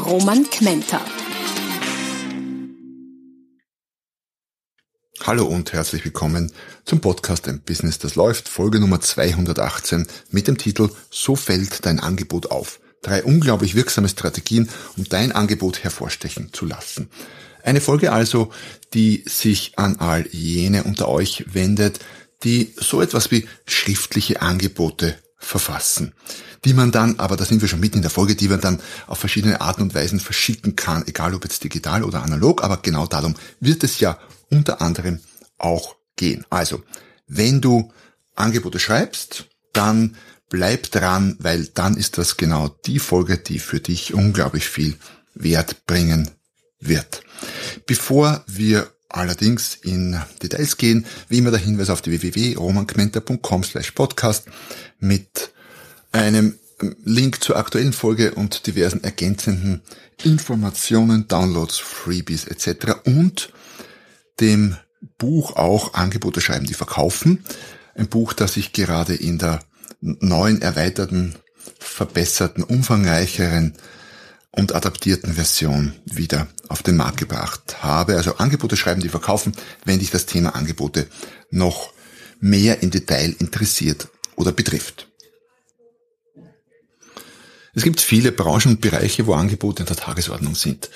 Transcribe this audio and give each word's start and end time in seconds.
Roman 0.00 0.48
Kmenter. 0.48 1.00
Hallo 5.22 5.44
und 5.44 5.72
herzlich 5.72 6.04
willkommen 6.04 6.52
zum 6.84 7.00
Podcast 7.00 7.46
Ein 7.48 7.60
Business, 7.60 7.98
das 7.98 8.14
läuft, 8.14 8.48
Folge 8.48 8.80
Nummer 8.80 9.00
218 9.00 10.06
mit 10.30 10.48
dem 10.48 10.56
Titel 10.56 10.88
So 11.10 11.36
fällt 11.36 11.84
dein 11.84 12.00
Angebot 12.00 12.50
auf. 12.50 12.80
Drei 13.02 13.22
unglaublich 13.22 13.74
wirksame 13.74 14.08
Strategien, 14.08 14.70
um 14.96 15.04
dein 15.04 15.32
Angebot 15.32 15.84
hervorstechen 15.84 16.52
zu 16.52 16.64
lassen. 16.64 17.10
Eine 17.62 17.80
Folge 17.80 18.12
also, 18.12 18.50
die 18.94 19.24
sich 19.26 19.78
an 19.78 19.96
all 19.96 20.26
jene 20.32 20.84
unter 20.84 21.08
euch 21.08 21.44
wendet, 21.52 22.00
die 22.42 22.72
so 22.76 23.02
etwas 23.02 23.30
wie 23.30 23.46
schriftliche 23.66 24.40
Angebote 24.40 25.18
verfassen, 25.40 26.12
die 26.64 26.74
man 26.74 26.92
dann, 26.92 27.18
aber 27.18 27.36
da 27.36 27.44
sind 27.44 27.62
wir 27.62 27.68
schon 27.68 27.80
mitten 27.80 27.96
in 27.96 28.02
der 28.02 28.10
Folge, 28.10 28.36
die 28.36 28.48
man 28.48 28.60
dann 28.60 28.80
auf 29.06 29.18
verschiedene 29.18 29.60
Arten 29.60 29.82
und 29.82 29.94
Weisen 29.94 30.20
verschicken 30.20 30.76
kann, 30.76 31.06
egal 31.08 31.34
ob 31.34 31.44
jetzt 31.44 31.64
digital 31.64 32.04
oder 32.04 32.22
analog, 32.22 32.62
aber 32.62 32.76
genau 32.76 33.06
darum 33.06 33.34
wird 33.58 33.82
es 33.82 33.98
ja 33.98 34.18
unter 34.50 34.80
anderem 34.80 35.20
auch 35.58 35.96
gehen. 36.16 36.44
Also, 36.50 36.82
wenn 37.26 37.60
du 37.60 37.90
Angebote 38.36 38.78
schreibst, 38.78 39.46
dann 39.72 40.16
bleib 40.48 40.90
dran, 40.90 41.36
weil 41.38 41.66
dann 41.68 41.96
ist 41.96 42.18
das 42.18 42.36
genau 42.36 42.68
die 42.68 42.98
Folge, 42.98 43.38
die 43.38 43.58
für 43.58 43.80
dich 43.80 44.12
unglaublich 44.14 44.68
viel 44.68 44.96
Wert 45.34 45.86
bringen 45.86 46.30
wird. 46.80 47.22
Bevor 47.86 48.44
wir 48.46 48.92
allerdings 49.10 49.74
in 49.74 50.20
Details 50.42 50.76
gehen, 50.76 51.06
wie 51.28 51.38
immer 51.38 51.50
der 51.50 51.60
Hinweis 51.60 51.90
auf 51.90 52.02
die 52.02 52.10
www.romankmenta.com 52.10 53.64
slash 53.64 53.90
podcast 53.92 54.46
mit 54.98 55.52
einem 56.12 56.58
Link 57.04 57.42
zur 57.42 57.56
aktuellen 57.56 57.92
Folge 57.92 58.34
und 58.34 58.66
diversen 58.66 59.04
ergänzenden 59.04 59.82
Informationen, 60.24 61.28
Downloads, 61.28 61.78
Freebies 61.78 62.44
etc. 62.44 62.94
und 63.04 63.52
dem 64.40 64.76
Buch 65.18 65.56
auch 65.56 65.94
Angebote 65.94 66.40
schreiben, 66.40 66.66
die 66.66 66.74
verkaufen. 66.74 67.44
Ein 67.94 68.08
Buch, 68.08 68.32
das 68.32 68.56
ich 68.56 68.72
gerade 68.72 69.14
in 69.14 69.38
der 69.38 69.60
neuen, 70.00 70.62
erweiterten, 70.62 71.34
verbesserten, 71.78 72.64
umfangreicheren 72.64 73.74
und 74.52 74.74
adaptierten 74.74 75.34
Version 75.34 75.94
wieder 76.04 76.48
auf 76.68 76.82
den 76.82 76.96
Markt 76.96 77.18
gebracht 77.18 77.82
habe. 77.82 78.16
Also 78.16 78.36
Angebote 78.36 78.76
schreiben, 78.76 79.00
die 79.00 79.08
verkaufen, 79.08 79.52
wenn 79.84 79.98
dich 79.98 80.10
das 80.10 80.26
Thema 80.26 80.54
Angebote 80.54 81.06
noch 81.50 81.92
mehr 82.40 82.82
im 82.82 82.90
Detail 82.90 83.34
interessiert 83.38 84.08
oder 84.36 84.52
betrifft. 84.52 85.08
Es 87.74 87.84
gibt 87.84 88.00
viele 88.00 88.32
Branchen 88.32 88.72
und 88.72 88.80
Bereiche, 88.80 89.26
wo 89.26 89.34
Angebote 89.34 89.84
in 89.84 89.86
der 89.86 89.96
Tagesordnung 89.96 90.56
sind 90.56 90.90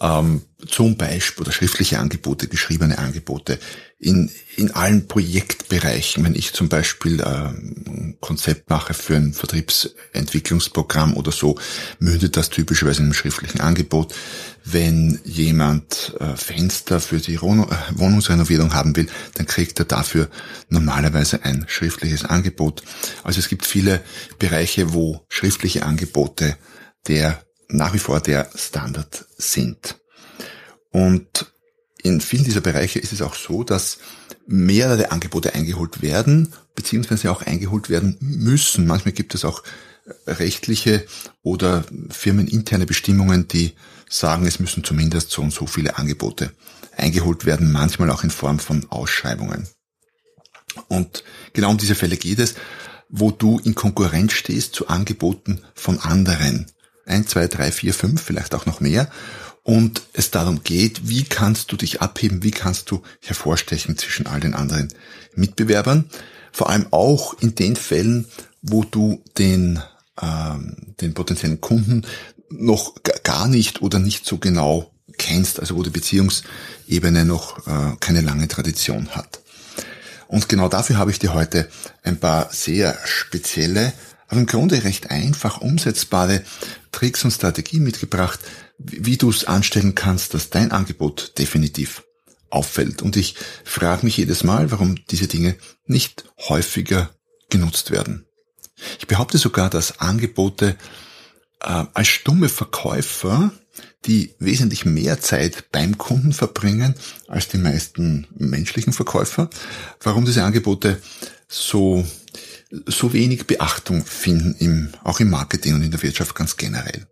ähm, 0.00 0.42
zum 0.66 0.96
Beispiel 0.96 1.42
oder 1.42 1.52
schriftliche 1.52 1.98
Angebote, 1.98 2.48
geschriebene 2.48 2.98
Angebote 2.98 3.58
in, 3.98 4.30
in 4.56 4.70
allen 4.72 5.08
Projektbereichen. 5.08 6.24
Wenn 6.24 6.34
ich 6.34 6.52
zum 6.52 6.68
Beispiel 6.68 7.20
äh, 7.20 7.24
ein 7.24 8.16
Konzept 8.20 8.70
mache 8.70 8.94
für 8.94 9.16
ein 9.16 9.32
Vertriebsentwicklungsprogramm 9.32 11.16
oder 11.16 11.32
so, 11.32 11.58
mündet 11.98 12.36
das 12.36 12.50
typischerweise 12.50 13.00
in 13.00 13.06
einem 13.06 13.14
schriftlichen 13.14 13.60
Angebot. 13.60 14.14
Wenn 14.64 15.20
jemand 15.24 16.14
äh, 16.20 16.36
Fenster 16.36 17.00
für 17.00 17.18
die 17.18 17.40
Wohnung, 17.40 17.70
äh, 17.70 17.76
Wohnungsrenovierung 17.98 18.74
haben 18.74 18.96
will, 18.96 19.08
dann 19.34 19.46
kriegt 19.46 19.78
er 19.78 19.84
dafür 19.84 20.28
normalerweise 20.68 21.44
ein 21.44 21.66
schriftliches 21.68 22.24
Angebot. 22.24 22.82
Also 23.22 23.40
es 23.40 23.48
gibt 23.48 23.66
viele 23.66 24.02
Bereiche, 24.38 24.94
wo 24.94 25.24
schriftliche 25.28 25.84
Angebote 25.84 26.56
der 27.06 27.44
nach 27.68 27.94
wie 27.94 27.98
vor 27.98 28.20
der 28.20 28.48
Standard 28.54 29.26
sind. 29.36 30.00
Und 30.90 31.52
in 32.02 32.20
vielen 32.20 32.44
dieser 32.44 32.60
Bereiche 32.60 32.98
ist 32.98 33.12
es 33.12 33.22
auch 33.22 33.34
so, 33.34 33.64
dass 33.64 33.98
mehrere 34.46 35.10
Angebote 35.10 35.54
eingeholt 35.54 36.02
werden, 36.02 36.52
beziehungsweise 36.74 37.30
auch 37.30 37.42
eingeholt 37.42 37.88
werden 37.88 38.16
müssen. 38.20 38.86
Manchmal 38.86 39.12
gibt 39.12 39.34
es 39.34 39.44
auch 39.44 39.62
rechtliche 40.26 41.06
oder 41.42 41.84
firmeninterne 42.10 42.86
Bestimmungen, 42.86 43.48
die 43.48 43.72
sagen, 44.08 44.46
es 44.46 44.60
müssen 44.60 44.84
zumindest 44.84 45.30
so 45.30 45.42
und 45.42 45.52
so 45.52 45.66
viele 45.66 45.96
Angebote 45.96 46.52
eingeholt 46.96 47.46
werden, 47.46 47.72
manchmal 47.72 48.10
auch 48.10 48.22
in 48.22 48.30
Form 48.30 48.58
von 48.58 48.86
Ausschreibungen. 48.90 49.66
Und 50.88 51.24
genau 51.52 51.70
um 51.70 51.78
diese 51.78 51.94
Fälle 51.94 52.16
geht 52.16 52.38
es, 52.38 52.54
wo 53.08 53.30
du 53.30 53.58
in 53.60 53.74
Konkurrenz 53.74 54.32
stehst 54.32 54.74
zu 54.74 54.88
Angeboten 54.88 55.60
von 55.74 55.98
anderen. 55.98 56.66
1, 57.06 57.28
2, 57.28 57.48
3, 57.48 57.72
4, 57.72 57.94
5, 57.94 58.22
vielleicht 58.22 58.54
auch 58.54 58.66
noch 58.66 58.80
mehr. 58.80 59.10
Und 59.62 60.02
es 60.12 60.30
darum 60.30 60.62
geht, 60.62 61.08
wie 61.08 61.24
kannst 61.24 61.72
du 61.72 61.76
dich 61.76 62.02
abheben, 62.02 62.42
wie 62.42 62.50
kannst 62.50 62.90
du 62.90 63.02
hervorstechen 63.20 63.96
zwischen 63.96 64.26
all 64.26 64.40
den 64.40 64.54
anderen 64.54 64.88
Mitbewerbern. 65.34 66.04
Vor 66.52 66.68
allem 66.68 66.86
auch 66.90 67.34
in 67.40 67.54
den 67.54 67.74
Fällen, 67.74 68.26
wo 68.60 68.84
du 68.84 69.22
den, 69.38 69.82
ähm, 70.20 70.94
den 71.00 71.14
potenziellen 71.14 71.60
Kunden 71.60 72.02
noch 72.50 72.94
gar 73.22 73.48
nicht 73.48 73.82
oder 73.82 73.98
nicht 73.98 74.26
so 74.26 74.38
genau 74.38 74.92
kennst, 75.16 75.60
also 75.60 75.76
wo 75.76 75.82
die 75.82 75.90
Beziehungsebene 75.90 77.24
noch 77.24 77.66
äh, 77.66 77.96
keine 78.00 78.20
lange 78.20 78.48
Tradition 78.48 79.08
hat. 79.10 79.40
Und 80.28 80.48
genau 80.48 80.68
dafür 80.68 80.98
habe 80.98 81.10
ich 81.10 81.18
dir 81.18 81.34
heute 81.34 81.68
ein 82.02 82.18
paar 82.18 82.50
sehr 82.52 82.98
spezielle 83.04 83.92
aber 84.34 84.40
im 84.40 84.46
Grunde 84.46 84.82
recht 84.82 85.12
einfach 85.12 85.60
umsetzbare 85.60 86.42
Tricks 86.90 87.24
und 87.24 87.30
Strategien 87.30 87.84
mitgebracht, 87.84 88.40
wie 88.78 89.16
du 89.16 89.30
es 89.30 89.44
anstellen 89.44 89.94
kannst, 89.94 90.34
dass 90.34 90.50
dein 90.50 90.72
Angebot 90.72 91.38
definitiv 91.38 92.02
auffällt. 92.50 93.00
Und 93.00 93.16
ich 93.16 93.36
frage 93.62 94.04
mich 94.04 94.16
jedes 94.16 94.42
Mal, 94.42 94.72
warum 94.72 94.96
diese 95.08 95.28
Dinge 95.28 95.54
nicht 95.86 96.24
häufiger 96.48 97.10
genutzt 97.48 97.92
werden. 97.92 98.26
Ich 98.98 99.06
behaupte 99.06 99.38
sogar, 99.38 99.70
dass 99.70 100.00
Angebote 100.00 100.76
äh, 101.60 101.84
als 101.94 102.08
stumme 102.08 102.48
Verkäufer, 102.48 103.52
die 104.04 104.34
wesentlich 104.40 104.84
mehr 104.84 105.20
Zeit 105.20 105.70
beim 105.70 105.96
Kunden 105.96 106.32
verbringen 106.32 106.96
als 107.28 107.46
die 107.46 107.58
meisten 107.58 108.26
menschlichen 108.36 108.92
Verkäufer, 108.92 109.48
warum 110.00 110.24
diese 110.24 110.42
Angebote 110.42 111.00
so 111.46 112.04
so 112.86 113.12
wenig 113.12 113.46
Beachtung 113.46 114.04
finden, 114.04 114.54
im, 114.58 114.94
auch 115.02 115.20
im 115.20 115.30
Marketing 115.30 115.74
und 115.74 115.82
in 115.82 115.90
der 115.90 116.02
Wirtschaft 116.02 116.34
ganz 116.34 116.56
generell. 116.56 117.06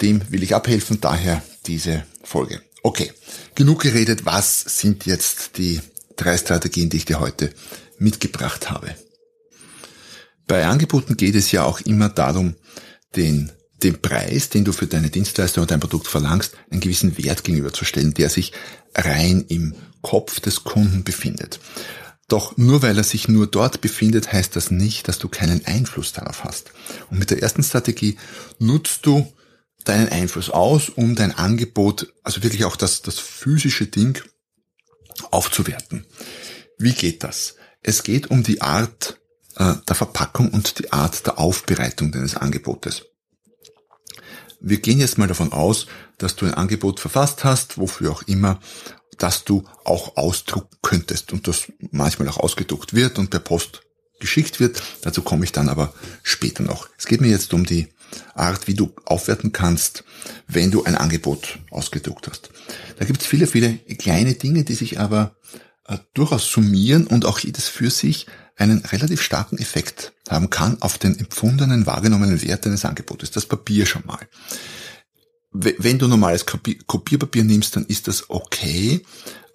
Dem 0.00 0.22
will 0.30 0.42
ich 0.42 0.54
abhelfen, 0.54 1.00
daher 1.00 1.42
diese 1.66 2.04
Folge. 2.22 2.62
Okay, 2.82 3.12
genug 3.54 3.82
geredet. 3.82 4.24
Was 4.26 4.60
sind 4.60 5.06
jetzt 5.06 5.58
die 5.58 5.80
drei 6.16 6.36
Strategien, 6.36 6.90
die 6.90 6.98
ich 6.98 7.04
dir 7.04 7.20
heute 7.20 7.50
mitgebracht 7.98 8.70
habe? 8.70 8.94
Bei 10.46 10.66
Angeboten 10.66 11.16
geht 11.16 11.34
es 11.34 11.50
ja 11.50 11.64
auch 11.64 11.80
immer 11.80 12.08
darum, 12.08 12.54
den, 13.16 13.50
den 13.82 14.00
Preis, 14.00 14.48
den 14.50 14.64
du 14.64 14.72
für 14.72 14.86
deine 14.86 15.10
Dienstleistung 15.10 15.62
oder 15.62 15.70
dein 15.70 15.80
Produkt 15.80 16.06
verlangst, 16.06 16.56
einen 16.70 16.80
gewissen 16.80 17.18
Wert 17.18 17.42
gegenüberzustellen, 17.42 18.14
der 18.14 18.28
sich 18.28 18.52
rein 18.94 19.44
im 19.48 19.74
Kopf 20.02 20.38
des 20.38 20.62
Kunden 20.62 21.02
befindet. 21.02 21.58
Doch 22.28 22.56
nur 22.56 22.82
weil 22.82 22.98
er 22.98 23.04
sich 23.04 23.28
nur 23.28 23.46
dort 23.46 23.80
befindet, 23.80 24.32
heißt 24.32 24.56
das 24.56 24.70
nicht, 24.70 25.06
dass 25.06 25.18
du 25.18 25.28
keinen 25.28 25.64
Einfluss 25.64 26.12
darauf 26.12 26.42
hast. 26.42 26.72
Und 27.10 27.18
mit 27.18 27.30
der 27.30 27.40
ersten 27.40 27.62
Strategie 27.62 28.16
nutzt 28.58 29.06
du 29.06 29.32
deinen 29.84 30.08
Einfluss 30.08 30.50
aus, 30.50 30.88
um 30.88 31.14
dein 31.14 31.32
Angebot, 31.32 32.12
also 32.24 32.42
wirklich 32.42 32.64
auch 32.64 32.76
das, 32.76 33.02
das 33.02 33.20
physische 33.20 33.86
Ding 33.86 34.20
aufzuwerten. 35.30 36.04
Wie 36.78 36.92
geht 36.92 37.22
das? 37.22 37.54
Es 37.82 38.02
geht 38.02 38.30
um 38.30 38.42
die 38.42 38.60
Art 38.60 39.20
äh, 39.56 39.74
der 39.88 39.94
Verpackung 39.94 40.50
und 40.50 40.80
die 40.80 40.92
Art 40.92 41.24
der 41.26 41.38
Aufbereitung 41.38 42.10
deines 42.10 42.36
Angebotes. 42.36 43.04
Wir 44.60 44.78
gehen 44.78 44.98
jetzt 44.98 45.18
mal 45.18 45.28
davon 45.28 45.52
aus, 45.52 45.86
dass 46.18 46.34
du 46.34 46.46
ein 46.46 46.54
Angebot 46.54 46.98
verfasst 46.98 47.44
hast, 47.44 47.78
wofür 47.78 48.10
auch 48.10 48.22
immer, 48.22 48.58
dass 49.18 49.44
du 49.44 49.64
auch 49.84 50.16
ausdrucken 50.16 50.76
könntest 50.82 51.32
und 51.32 51.48
das 51.48 51.72
manchmal 51.90 52.28
auch 52.28 52.38
ausgedruckt 52.38 52.94
wird 52.94 53.18
und 53.18 53.30
per 53.30 53.40
Post 53.40 53.82
geschickt 54.20 54.60
wird. 54.60 54.82
Dazu 55.02 55.22
komme 55.22 55.44
ich 55.44 55.52
dann 55.52 55.68
aber 55.68 55.92
später 56.22 56.62
noch. 56.62 56.88
Es 56.98 57.06
geht 57.06 57.20
mir 57.20 57.28
jetzt 57.28 57.52
um 57.52 57.64
die 57.64 57.88
Art, 58.34 58.66
wie 58.66 58.74
du 58.74 58.92
aufwerten 59.04 59.52
kannst, 59.52 60.04
wenn 60.46 60.70
du 60.70 60.84
ein 60.84 60.94
Angebot 60.94 61.58
ausgedruckt 61.70 62.28
hast. 62.28 62.50
Da 62.98 63.04
gibt 63.04 63.20
es 63.20 63.26
viele, 63.26 63.46
viele 63.46 63.74
kleine 63.98 64.34
Dinge, 64.34 64.64
die 64.64 64.74
sich 64.74 64.98
aber 64.98 65.36
äh, 65.86 65.98
durchaus 66.14 66.50
summieren 66.50 67.06
und 67.06 67.24
auch 67.24 67.38
jedes 67.38 67.68
für 67.68 67.90
sich 67.90 68.26
einen 68.56 68.78
relativ 68.86 69.20
starken 69.20 69.58
Effekt 69.58 70.12
haben 70.28 70.50
kann 70.50 70.80
auf 70.80 70.98
den 70.98 71.18
empfundenen, 71.18 71.86
wahrgenommenen 71.86 72.40
Wert 72.42 72.64
deines 72.64 72.84
Angebotes. 72.84 73.30
Das 73.30 73.46
Papier 73.46 73.86
schon 73.86 74.06
mal. 74.06 74.26
Wenn 75.58 75.98
du 75.98 76.08
normales 76.08 76.44
Kopierpapier 76.46 77.44
nimmst, 77.44 77.76
dann 77.76 77.86
ist 77.86 78.08
das 78.08 78.30
okay. 78.30 79.02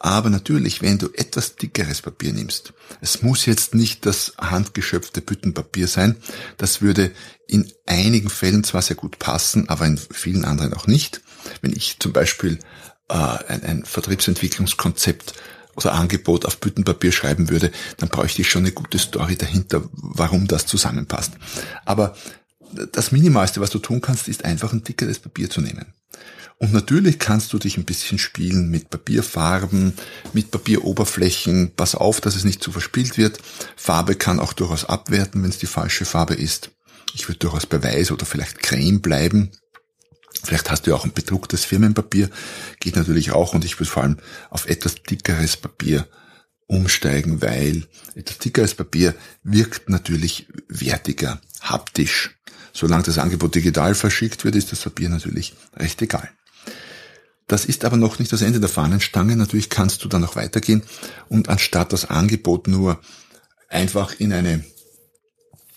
Aber 0.04 0.32
natürlich, 0.32 0.82
wenn 0.82 0.98
du 0.98 1.10
etwas 1.14 1.58
dickeres 1.58 2.02
Papier 2.02 2.34
nimmst, 2.34 2.74
es 3.02 3.22
muss 3.22 3.46
jetzt 3.46 3.76
nicht 3.76 4.08
das 4.08 4.34
handgeschöpfte 4.40 5.22
Büttenpapier 5.22 5.88
sein. 5.88 6.16
Das 6.58 6.82
würde 6.82 7.12
in 7.48 7.72
einigen 7.86 8.30
Fällen 8.30 8.64
zwar 8.64 8.82
sehr 8.82 8.96
gut 8.96 9.20
passen, 9.20 9.70
aber 9.70 9.86
in 9.86 9.98
vielen 9.98 10.44
anderen 10.44 10.74
auch 10.74 10.88
nicht. 10.88 11.22
Wenn 11.62 11.72
ich 11.72 12.00
zum 12.00 12.14
Beispiel 12.14 12.58
äh, 13.10 13.14
ein, 13.14 13.64
ein 13.64 13.86
Vertriebsentwicklungskonzept 13.86 15.36
oder 15.76 15.94
Angebot 15.94 16.46
auf 16.46 16.60
Büttenpapier 16.60 17.12
schreiben 17.12 17.50
würde, 17.50 17.72
dann 17.98 18.10
bräuchte 18.10 18.42
ich 18.42 18.50
schon 18.50 18.64
eine 18.64 18.72
gute 18.72 18.98
Story 18.98 19.36
dahinter, 19.36 19.84
warum 19.94 20.48
das 20.48 20.66
zusammenpasst. 20.66 21.34
Aber 21.86 22.16
das 22.92 23.12
Minimalste, 23.12 23.62
was 23.62 23.70
du 23.70 23.80
tun 23.80 24.02
kannst, 24.02 24.28
ist 24.28 24.46
einfach 24.46 24.74
ein 24.74 24.84
dickeres 24.84 25.20
Papier 25.20 25.50
zu 25.50 25.62
nehmen. 25.62 25.94
Und 26.58 26.74
natürlich 26.74 27.18
kannst 27.18 27.52
du 27.54 27.58
dich 27.58 27.78
ein 27.78 27.86
bisschen 27.86 28.20
spielen 28.20 28.70
mit 28.70 28.92
Papierfarben, 28.92 29.94
mit 30.32 30.52
Papieroberflächen. 30.52 31.72
Pass 31.76 31.96
auf, 31.96 32.22
dass 32.22 32.36
es 32.36 32.44
nicht 32.44 32.62
zu 32.64 32.72
verspielt 32.72 33.18
wird. 33.18 33.40
Farbe 33.76 34.14
kann 34.14 34.40
auch 34.40 34.54
durchaus 34.54 34.86
abwerten, 34.86 35.42
wenn 35.42 35.50
es 35.50 35.58
die 35.58 35.66
falsche 35.66 36.06
Farbe 36.06 36.36
ist. 36.36 36.70
Ich 37.16 37.28
würde 37.28 37.40
durchaus 37.40 37.66
bei 37.66 37.84
Weiß 37.84 38.12
oder 38.12 38.28
vielleicht 38.28 38.60
Creme 38.60 39.02
bleiben. 39.02 39.50
Vielleicht 40.44 40.70
hast 40.70 40.86
du 40.86 40.92
ja 40.92 40.98
auch 40.98 41.04
ein 41.04 41.14
bedrucktes 41.14 41.66
Firmenpapier. 41.66 42.30
Geht 42.80 42.96
natürlich 42.96 43.32
auch. 43.32 43.56
Und 43.56 43.66
ich 43.66 43.80
würde 43.80 43.90
vor 43.90 44.04
allem 44.04 44.18
auf 44.52 44.68
etwas 44.68 45.02
dickeres 45.02 45.58
Papier 45.58 46.08
umsteigen, 46.68 47.42
weil 47.42 47.88
etwas 48.16 48.38
dickeres 48.38 48.76
Papier 48.76 49.16
wirkt 49.44 49.90
natürlich 49.90 50.48
wertiger, 50.68 51.42
haptisch. 51.60 52.38
Solange 52.74 53.04
das 53.04 53.18
Angebot 53.18 53.56
digital 53.56 53.96
verschickt 53.96 54.46
wird, 54.46 54.56
ist 54.56 54.72
das 54.72 54.82
Papier 54.82 55.10
natürlich 55.10 55.54
recht 55.76 56.02
egal. 56.02 56.30
Das 57.48 57.66
ist 57.66 57.84
aber 57.84 57.98
noch 57.98 58.18
nicht 58.18 58.32
das 58.32 58.42
Ende 58.42 58.62
der 58.62 58.70
Fahnenstange. 58.70 59.36
Natürlich 59.36 59.70
kannst 59.70 60.04
du 60.04 60.08
dann 60.08 60.22
noch 60.22 60.38
weitergehen 60.38 60.84
und 61.28 61.50
anstatt 61.50 61.92
das 61.92 62.10
Angebot 62.10 62.68
nur 62.68 63.02
einfach 63.68 64.14
in 64.20 64.32
eine, 64.32 64.64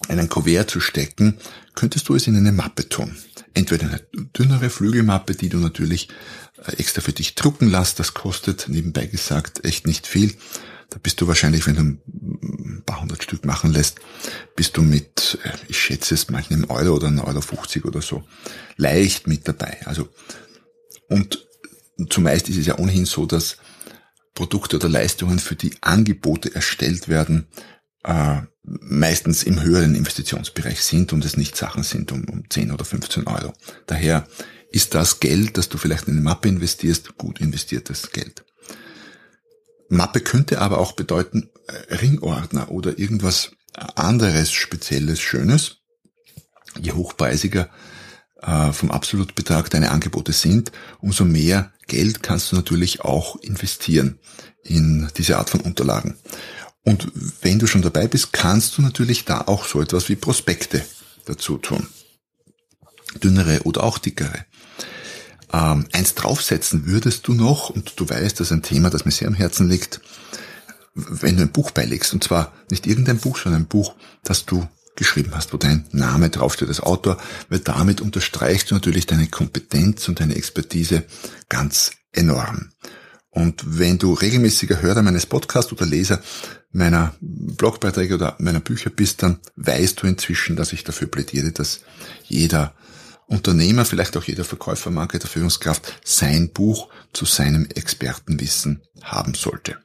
einen 0.09 0.29
Kuvert 0.29 0.71
zu 0.71 0.81
stecken, 0.81 1.39
könntest 1.75 2.09
du 2.09 2.15
es 2.15 2.29
in 2.29 2.37
eine 2.37 2.53
Mappe 2.53 2.89
tun. 2.89 3.17
Entweder 3.55 3.89
eine 3.89 4.01
dünnere 4.39 4.71
Flügelmappe, 4.71 5.35
die 5.35 5.49
du 5.49 5.59
natürlich 5.59 6.09
äh, 6.65 6.77
extra 6.77 7.01
für 7.01 7.13
dich 7.13 7.35
drucken 7.35 7.71
lässt. 7.71 7.99
Das 7.99 8.15
kostet, 8.15 8.69
nebenbei 8.69 9.07
gesagt, 9.07 9.65
echt 9.65 9.87
nicht 9.87 10.07
viel. 10.07 10.35
Da 10.91 10.99
bist 11.03 11.21
du 11.21 11.27
wahrscheinlich, 11.27 11.67
wenn 11.67 11.77
du 11.77 11.83
ein 11.83 12.83
paar 12.87 13.01
hundert 13.01 13.23
Stück 13.23 13.45
machen 13.45 13.73
lässt, 13.73 14.01
bist 14.57 14.77
du 14.77 14.83
mit, 14.83 15.39
ich 15.69 15.79
schätze 15.79 16.15
es 16.15 16.31
mal, 16.31 16.45
einem 16.49 16.71
Euro 16.71 16.97
oder 16.97 17.09
einem 17.09 17.21
Euro 17.21 17.41
50 17.41 17.85
oder 17.85 18.03
so, 18.03 18.25
leicht 18.77 19.27
mit 19.27 19.49
dabei. 19.49 19.79
Also, 19.87 20.09
und 21.09 21.47
zumeist 22.09 22.49
ist 22.49 22.59
es 22.59 22.67
ja 22.67 22.79
ohnehin 22.79 23.07
so, 23.07 23.27
dass 23.27 23.57
Produkte 24.35 24.77
oder 24.77 24.89
Leistungen, 24.89 25.39
für 25.39 25.55
die 25.55 25.75
Angebote 25.81 26.55
erstellt 26.55 27.09
werden, 27.09 27.47
äh, 28.03 28.43
meistens 28.63 29.43
im 29.43 29.63
höheren 29.63 29.95
Investitionsbereich 29.95 30.83
sind 30.83 31.13
und 31.13 31.25
es 31.25 31.37
nicht 31.37 31.57
Sachen 31.57 31.83
sind 31.83 32.13
um, 32.13 32.25
um 32.25 32.49
10 32.49 32.73
oder 32.73 32.85
15 32.85 33.27
Euro. 33.27 33.53
Daher 33.87 34.27
ist 34.71 34.95
das 34.95 35.21
Geld, 35.21 35.57
das 35.57 35.69
du 35.69 35.79
vielleicht 35.79 36.09
in 36.09 36.15
eine 36.15 36.23
Mappe 36.23 36.49
investierst, 36.49 37.17
gut 37.17 37.41
investiertes 37.41 38.11
Geld. 38.11 38.45
Mappe 39.95 40.21
könnte 40.21 40.61
aber 40.61 40.79
auch 40.79 40.93
bedeuten 40.93 41.51
äh, 41.67 41.95
Ringordner 41.95 42.71
oder 42.71 42.99
irgendwas 42.99 43.53
anderes 43.95 44.53
Spezielles, 44.53 45.21
Schönes. 45.21 45.79
Je 46.81 46.93
hochpreisiger 46.93 47.69
äh, 48.43 48.73
vom 48.73 48.91
Absolutbetrag 48.91 49.71
deine 49.71 49.91
Angebote 49.91 50.33
sind, 50.33 50.73
umso 51.01 51.25
mehr 51.25 51.73
Geld 51.87 52.23
kannst 52.23 52.53
du 52.53 52.57
natürlich 52.57 53.03
auch 53.03 53.37
investieren 53.37 54.19
in 54.63 55.09
diese 55.17 55.39
Art 55.39 55.51
von 55.51 55.61
Unterlagen. 55.61 56.17
Und 56.83 57.11
wenn 57.43 57.59
du 57.59 57.67
schon 57.67 57.83
dabei 57.83 58.09
bist, 58.09 58.33
kannst 58.33 58.77
du 58.77 58.83
natürlich 58.83 59.25
da 59.25 59.43
auch 59.43 59.67
so 59.67 59.81
etwas 59.81 60.09
wie 60.09 60.17
Prospekte 60.17 60.85
dazu 61.25 61.59
tun. 61.59 61.87
Dünnere 63.23 63.63
oder 63.65 63.85
auch 63.85 63.99
dickere. 63.99 64.45
Ähm, 65.55 65.87
eins 65.93 66.17
draufsetzen 66.17 66.87
würdest 66.87 67.29
du 67.29 67.33
noch, 67.33 67.71
und 67.71 67.93
du 68.01 68.09
weißt, 68.09 68.41
das 68.41 68.49
ist 68.49 68.53
ein 68.53 68.63
Thema, 68.63 68.91
das 68.91 69.05
mir 69.05 69.13
sehr 69.13 69.29
am 69.29 69.35
Herzen 69.35 69.69
liegt, 69.69 70.01
wenn 70.95 71.37
du 71.37 71.43
ein 71.43 71.53
Buch 71.53 71.71
beilegst. 71.71 72.13
Und 72.13 72.25
zwar 72.25 72.53
nicht 72.71 72.89
irgendein 72.89 73.19
Buch, 73.19 73.39
sondern 73.39 73.63
ein 73.63 73.69
Buch, 73.69 73.95
das 74.25 74.47
du 74.47 74.67
geschrieben 74.97 75.31
hast, 75.35 75.53
wo 75.53 75.57
dein 75.57 75.87
Name 75.93 76.31
draufsteht 76.31 76.69
als 76.69 76.81
Autor, 76.81 77.19
weil 77.49 77.61
damit 77.61 78.01
unterstreichst 78.01 78.71
du 78.71 78.75
natürlich 78.75 79.07
deine 79.07 79.29
Kompetenz 79.29 80.09
und 80.09 80.19
deine 80.19 80.35
Expertise 80.35 81.05
ganz 81.49 81.93
enorm. 82.13 82.71
Und 83.31 83.79
wenn 83.79 83.99
du 83.99 84.13
regelmäßiger 84.13 84.83
Hörer 84.83 85.03
meines 85.03 85.27
Podcasts 85.27 85.73
oder 85.73 85.87
Leser 85.87 86.21
meiner 86.73 87.15
Blogbeiträge 87.21 88.15
oder 88.15 88.37
meiner 88.39 88.61
Bücher 88.61 88.91
bist, 88.91 89.23
dann 89.23 89.39
weißt 89.57 90.03
du 90.03 90.09
inzwischen, 90.09 90.57
dass 90.57 90.73
ich 90.73 90.83
dafür 90.83 91.09
plädiere, 91.09 91.53
dass 91.53 91.81
jeder 92.25 92.75
Unternehmer, 93.27 93.85
vielleicht 93.85 94.17
auch 94.17 94.25
jeder 94.25 94.45
Verkäufer, 94.45 94.91
Marketer, 94.91 95.29
Führungskraft 95.29 96.01
sein 96.05 96.51
Buch 96.51 96.89
zu 97.13 97.25
seinem 97.25 97.67
Expertenwissen 97.67 98.83
haben 99.03 99.35
sollte. 99.35 99.79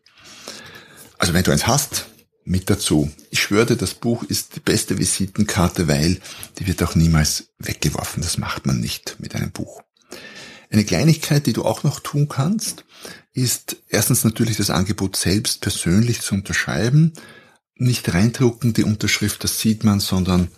Also 1.17 1.33
wenn 1.33 1.43
du 1.43 1.51
eins 1.51 1.67
hast, 1.67 2.05
mit 2.49 2.69
dazu. 2.69 3.11
Ich 3.29 3.41
schwöre, 3.41 3.77
das 3.77 3.93
Buch 3.93 4.23
ist 4.23 4.55
die 4.55 4.59
beste 4.59 4.97
Visitenkarte, 4.97 5.87
weil 5.87 6.19
die 6.57 6.65
wird 6.65 6.81
auch 6.81 6.95
niemals 6.95 7.49
weggeworfen. 7.59 8.23
Das 8.23 8.39
macht 8.39 8.65
man 8.65 8.79
nicht 8.79 9.17
mit 9.19 9.35
einem 9.35 9.51
Buch. 9.51 9.83
Eine 10.71 10.83
Kleinigkeit, 10.83 11.45
die 11.45 11.53
du 11.53 11.63
auch 11.63 11.83
noch 11.83 11.99
tun 11.99 12.27
kannst, 12.27 12.85
ist 13.33 13.77
erstens 13.87 14.23
natürlich 14.23 14.57
das 14.57 14.71
Angebot 14.71 15.15
selbst 15.15 15.61
persönlich 15.61 16.21
zu 16.21 16.33
unterschreiben. 16.33 17.13
Nicht 17.75 18.13
reindrucken, 18.13 18.73
die 18.73 18.83
Unterschrift, 18.83 19.43
das 19.43 19.59
sieht 19.59 19.83
man, 19.83 19.99
sondern, 19.99 20.49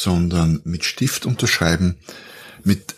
sondern 0.00 0.60
mit 0.64 0.84
Stift 0.84 1.26
unterschreiben, 1.26 1.96
mit 2.64 2.94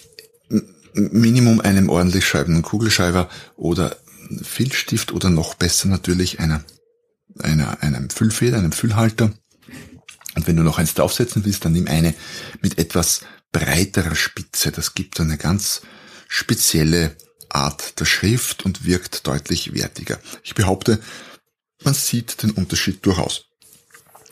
Minimum 0.94 1.61
einem 1.61 1.88
ordentlich 1.88 2.27
schreibenden 2.27 2.63
Kugelschreiber 2.63 3.29
oder 3.56 3.96
Filzstift 4.43 5.13
oder 5.13 5.31
noch 5.31 5.55
besser 5.55 5.89
natürlich 5.89 6.41
einer 6.41 6.65
einer, 7.41 7.82
einem 7.82 8.10
Füllfeder, 8.10 8.58
einem 8.58 8.72
Füllhalter. 8.72 9.32
Und 10.34 10.46
wenn 10.46 10.56
du 10.56 10.63
noch 10.63 10.79
eins 10.79 10.94
draufsetzen 10.94 11.44
willst, 11.44 11.65
dann 11.65 11.72
nimm 11.72 11.86
eine 11.86 12.15
mit 12.60 12.79
etwas 12.79 13.20
breiterer 13.53 14.15
Spitze. 14.15 14.72
Das 14.72 14.94
gibt 14.94 15.20
eine 15.20 15.39
ganz 15.39 15.82
spezielle 16.29 17.17
Art 17.48 18.01
der 18.01 18.05
Schrift 18.05 18.65
und 18.65 18.84
wirkt 18.84 19.27
deutlich 19.27 19.74
wertiger. 19.74 20.19
Ich 20.43 20.55
behaupte, 20.55 21.01
man 21.84 21.94
sieht 21.94 22.43
den 22.43 22.51
Unterschied 22.51 23.05
durchaus. 23.06 23.46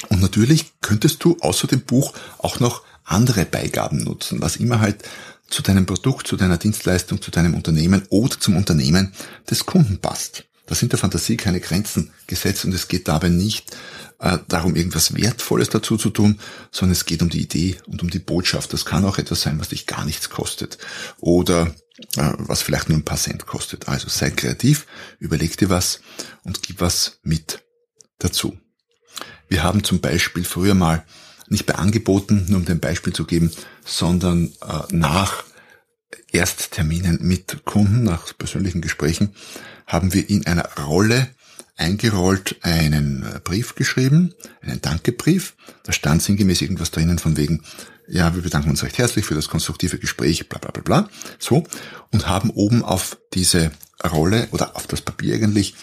Und 0.08 0.20
natürlich 0.20 0.72
könntest 0.80 1.22
du 1.24 1.36
außer 1.40 1.66
dem 1.66 1.82
Buch 1.82 2.14
auch 2.38 2.60
noch 2.60 2.82
andere 3.04 3.44
Beigaben 3.44 4.02
nutzen, 4.04 4.40
was 4.40 4.56
immer 4.56 4.80
halt 4.80 5.02
zu 5.48 5.62
deinem 5.62 5.86
Produkt, 5.86 6.26
zu 6.26 6.36
deiner 6.36 6.56
Dienstleistung, 6.56 7.20
zu 7.20 7.30
deinem 7.30 7.54
Unternehmen 7.54 8.02
oder 8.08 8.38
zum 8.38 8.56
Unternehmen 8.56 9.12
des 9.50 9.66
Kunden 9.66 9.98
passt. 9.98 10.44
Da 10.66 10.74
sind 10.74 10.92
der 10.92 10.98
Fantasie 10.98 11.36
keine 11.36 11.60
Grenzen 11.60 12.10
gesetzt 12.26 12.64
und 12.64 12.72
es 12.72 12.88
geht 12.88 13.08
dabei 13.08 13.28
nicht 13.28 13.76
äh, 14.20 14.38
darum, 14.48 14.76
irgendwas 14.76 15.14
Wertvolles 15.14 15.68
dazu 15.68 15.96
zu 15.96 16.10
tun, 16.10 16.38
sondern 16.70 16.92
es 16.92 17.04
geht 17.04 17.20
um 17.20 17.28
die 17.28 17.42
Idee 17.42 17.76
und 17.86 18.02
um 18.02 18.08
die 18.08 18.20
Botschaft. 18.20 18.72
Das 18.72 18.84
kann 18.84 19.04
auch 19.04 19.18
etwas 19.18 19.42
sein, 19.42 19.58
was 19.60 19.68
dich 19.68 19.86
gar 19.86 20.04
nichts 20.04 20.30
kostet 20.30 20.78
oder 21.18 21.74
äh, 22.16 22.32
was 22.38 22.62
vielleicht 22.62 22.88
nur 22.88 22.96
ein 22.96 23.04
paar 23.04 23.18
Cent 23.18 23.46
kostet. 23.46 23.88
Also 23.88 24.08
sei 24.08 24.30
kreativ, 24.30 24.86
überleg 25.18 25.56
dir 25.56 25.68
was 25.68 26.00
und 26.44 26.62
gib 26.62 26.80
was 26.80 27.18
mit 27.22 27.62
dazu. 28.18 28.56
Wir 29.52 29.62
haben 29.62 29.84
zum 29.84 30.00
Beispiel 30.00 30.44
früher 30.44 30.72
mal 30.72 31.04
nicht 31.46 31.66
bei 31.66 31.74
Angeboten, 31.74 32.46
nur 32.48 32.60
um 32.60 32.64
den 32.64 32.80
Beispiel 32.80 33.12
zu 33.12 33.26
geben, 33.26 33.50
sondern 33.84 34.46
äh, 34.46 34.96
nach 34.96 35.44
Erstterminen 36.32 37.18
mit 37.20 37.66
Kunden, 37.66 38.02
nach 38.02 38.32
persönlichen 38.38 38.80
Gesprächen, 38.80 39.34
haben 39.86 40.14
wir 40.14 40.30
in 40.30 40.46
einer 40.46 40.66
Rolle 40.78 41.28
eingerollt 41.76 42.56
einen 42.62 43.26
Brief 43.44 43.74
geschrieben, 43.74 44.32
einen 44.62 44.80
Dankebrief. 44.80 45.52
Da 45.82 45.92
stand 45.92 46.22
sinngemäß 46.22 46.62
irgendwas 46.62 46.90
drinnen 46.90 47.18
von 47.18 47.36
wegen, 47.36 47.62
ja, 48.08 48.34
wir 48.34 48.40
bedanken 48.40 48.70
uns 48.70 48.82
recht 48.82 48.96
herzlich 48.96 49.26
für 49.26 49.34
das 49.34 49.50
konstruktive 49.50 49.98
Gespräch, 49.98 50.48
bla 50.48 50.60
bla 50.60 50.70
bla 50.70 50.82
bla. 50.82 51.10
So. 51.38 51.64
Und 52.10 52.26
haben 52.26 52.48
oben 52.48 52.82
auf 52.82 53.18
diese 53.34 53.70
Rolle 54.02 54.48
oder 54.52 54.76
auf 54.76 54.86
das 54.86 55.02
Papier 55.02 55.34
eigentlich 55.34 55.74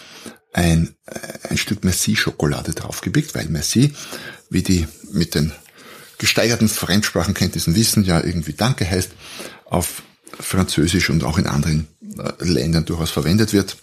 ein, 0.54 0.96
äh, 1.06 1.50
ein 1.50 1.58
Stück 1.58 1.84
Merci-Schokolade 1.84 2.74
draufgebickt, 2.74 3.36
weil 3.36 3.48
Merci, 3.50 3.94
wie 4.50 4.64
die 4.64 4.88
mit 5.12 5.36
den 5.36 5.52
gesteigerten 6.18 6.70
Fremdsprachenkenntnissen 6.70 7.76
wissen, 7.76 8.04
ja 8.04 8.24
irgendwie 8.24 8.54
Danke 8.54 8.90
heißt, 8.90 9.12
auf 9.66 10.04
Französisch 10.40 11.10
und 11.10 11.24
auch 11.24 11.38
in 11.38 11.48
anderen 11.48 11.88
äh, 12.18 12.44
Ländern 12.44 12.86
durchaus 12.86 13.12
verwendet 13.12 13.54
wird 13.54 13.78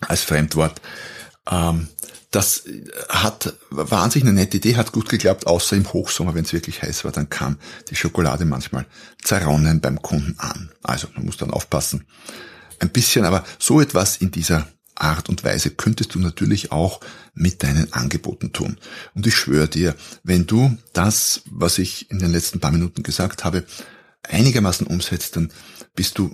als 0.00 0.22
Fremdwort. 0.22 0.80
Ähm, 1.50 1.88
das 2.30 2.62
hat, 3.08 3.54
war 3.70 4.02
an 4.02 4.10
sich 4.10 4.22
eine 4.22 4.32
nette 4.32 4.58
Idee, 4.58 4.76
hat 4.76 4.92
gut 4.92 5.08
geklappt, 5.08 5.48
außer 5.48 5.74
im 5.74 5.92
Hochsommer, 5.92 6.34
wenn 6.34 6.44
es 6.44 6.52
wirklich 6.52 6.80
heiß 6.80 7.04
war, 7.04 7.10
dann 7.10 7.28
kam 7.28 7.58
die 7.90 7.96
Schokolade 7.96 8.44
manchmal 8.44 8.86
zerronnen 9.22 9.80
beim 9.80 10.00
Kunden 10.00 10.38
an. 10.38 10.70
Also 10.82 11.08
man 11.14 11.24
muss 11.24 11.38
dann 11.38 11.50
aufpassen. 11.50 12.06
Ein 12.78 12.90
bisschen, 12.90 13.24
aber 13.24 13.44
so 13.58 13.80
etwas 13.80 14.18
in 14.18 14.30
dieser 14.30 14.68
Art 15.00 15.28
und 15.28 15.44
Weise 15.44 15.70
könntest 15.70 16.14
du 16.14 16.18
natürlich 16.18 16.72
auch 16.72 17.00
mit 17.34 17.62
deinen 17.62 17.92
Angeboten 17.92 18.52
tun. 18.52 18.78
Und 19.14 19.26
ich 19.26 19.34
schwöre 19.34 19.68
dir, 19.68 19.94
wenn 20.22 20.46
du 20.46 20.76
das, 20.92 21.42
was 21.50 21.78
ich 21.78 22.10
in 22.10 22.18
den 22.18 22.32
letzten 22.32 22.60
paar 22.60 22.72
Minuten 22.72 23.02
gesagt 23.02 23.44
habe, 23.44 23.64
einigermaßen 24.22 24.86
umsetzt, 24.86 25.36
dann 25.36 25.52
bist 25.94 26.18
du 26.18 26.30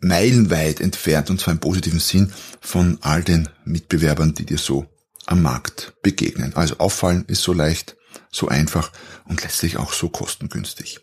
meilenweit 0.00 0.80
entfernt, 0.80 1.30
und 1.30 1.40
zwar 1.40 1.52
im 1.52 1.60
positiven 1.60 2.00
Sinn, 2.00 2.32
von 2.60 2.98
all 3.02 3.22
den 3.22 3.48
Mitbewerbern, 3.64 4.34
die 4.34 4.46
dir 4.46 4.58
so 4.58 4.86
am 5.26 5.42
Markt 5.42 5.94
begegnen. 6.02 6.54
Also 6.54 6.78
auffallen 6.78 7.24
ist 7.26 7.42
so 7.42 7.52
leicht, 7.52 7.96
so 8.30 8.48
einfach 8.48 8.92
und 9.26 9.42
letztlich 9.42 9.76
auch 9.76 9.92
so 9.92 10.08
kostengünstig. 10.08 11.00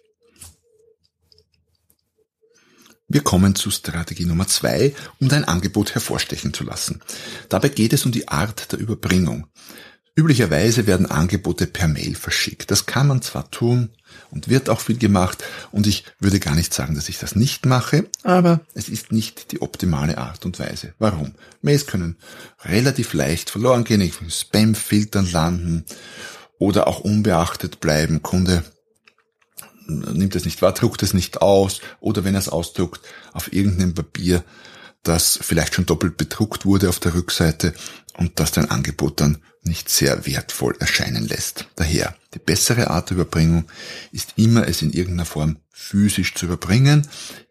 Wir 3.13 3.21
kommen 3.21 3.53
zu 3.53 3.69
Strategie 3.69 4.25
Nummer 4.25 4.47
zwei, 4.47 4.95
um 5.19 5.29
dein 5.29 5.43
Angebot 5.43 5.93
hervorstechen 5.93 6.51
zu 6.51 6.63
lassen. 6.63 6.99
Dabei 7.47 7.69
geht 7.69 7.93
es 7.93 8.07
um 8.07 8.11
die 8.11 8.27
Art 8.27 8.71
der 8.71 8.79
Überbringung. 8.79 9.45
Üblicherweise 10.15 10.87
werden 10.87 11.05
Angebote 11.05 11.67
per 11.67 11.87
Mail 11.87 12.15
verschickt. 12.15 12.71
Das 12.71 12.87
kann 12.87 13.05
man 13.05 13.21
zwar 13.21 13.51
tun 13.51 13.91
und 14.31 14.49
wird 14.49 14.67
auch 14.67 14.79
viel 14.79 14.97
gemacht 14.97 15.43
und 15.71 15.85
ich 15.85 16.05
würde 16.19 16.39
gar 16.39 16.55
nicht 16.55 16.73
sagen, 16.73 16.95
dass 16.95 17.07
ich 17.07 17.19
das 17.19 17.35
nicht 17.35 17.67
mache, 17.67 18.09
aber 18.23 18.61
es 18.73 18.89
ist 18.89 19.11
nicht 19.11 19.51
die 19.51 19.61
optimale 19.61 20.17
Art 20.17 20.43
und 20.43 20.57
Weise. 20.57 20.95
Warum? 20.97 21.35
Mails 21.61 21.85
können 21.85 22.17
relativ 22.65 23.13
leicht 23.13 23.51
verloren 23.51 23.83
gehen, 23.83 24.01
in 24.01 24.11
Spam-Filtern 24.31 25.31
landen 25.31 25.85
oder 26.57 26.87
auch 26.87 27.01
unbeachtet 27.01 27.79
bleiben. 27.79 28.23
Kunde 28.23 28.63
nimmt 29.87 30.35
es 30.35 30.45
nicht 30.45 30.61
wahr, 30.61 30.73
druckt 30.73 31.03
es 31.03 31.13
nicht 31.13 31.41
aus 31.41 31.81
oder 31.99 32.23
wenn 32.23 32.35
er 32.35 32.39
es 32.39 32.49
ausdruckt, 32.49 33.01
auf 33.33 33.51
irgendeinem 33.51 33.93
Papier, 33.93 34.43
das 35.03 35.37
vielleicht 35.41 35.75
schon 35.75 35.85
doppelt 35.85 36.17
bedruckt 36.17 36.65
wurde 36.65 36.89
auf 36.89 36.99
der 36.99 37.13
Rückseite 37.13 37.73
und 38.17 38.39
das 38.39 38.51
dein 38.51 38.71
Angebot 38.71 39.19
dann 39.19 39.39
nicht 39.63 39.89
sehr 39.89 40.25
wertvoll 40.25 40.75
erscheinen 40.79 41.27
lässt. 41.27 41.67
Daher, 41.75 42.15
die 42.33 42.39
bessere 42.39 42.89
Art 42.89 43.09
der 43.09 43.17
Überbringung 43.17 43.65
ist 44.11 44.33
immer, 44.35 44.67
es 44.67 44.81
in 44.81 44.91
irgendeiner 44.91 45.25
Form 45.25 45.57
physisch 45.71 46.33
zu 46.35 46.45
überbringen. 46.45 47.07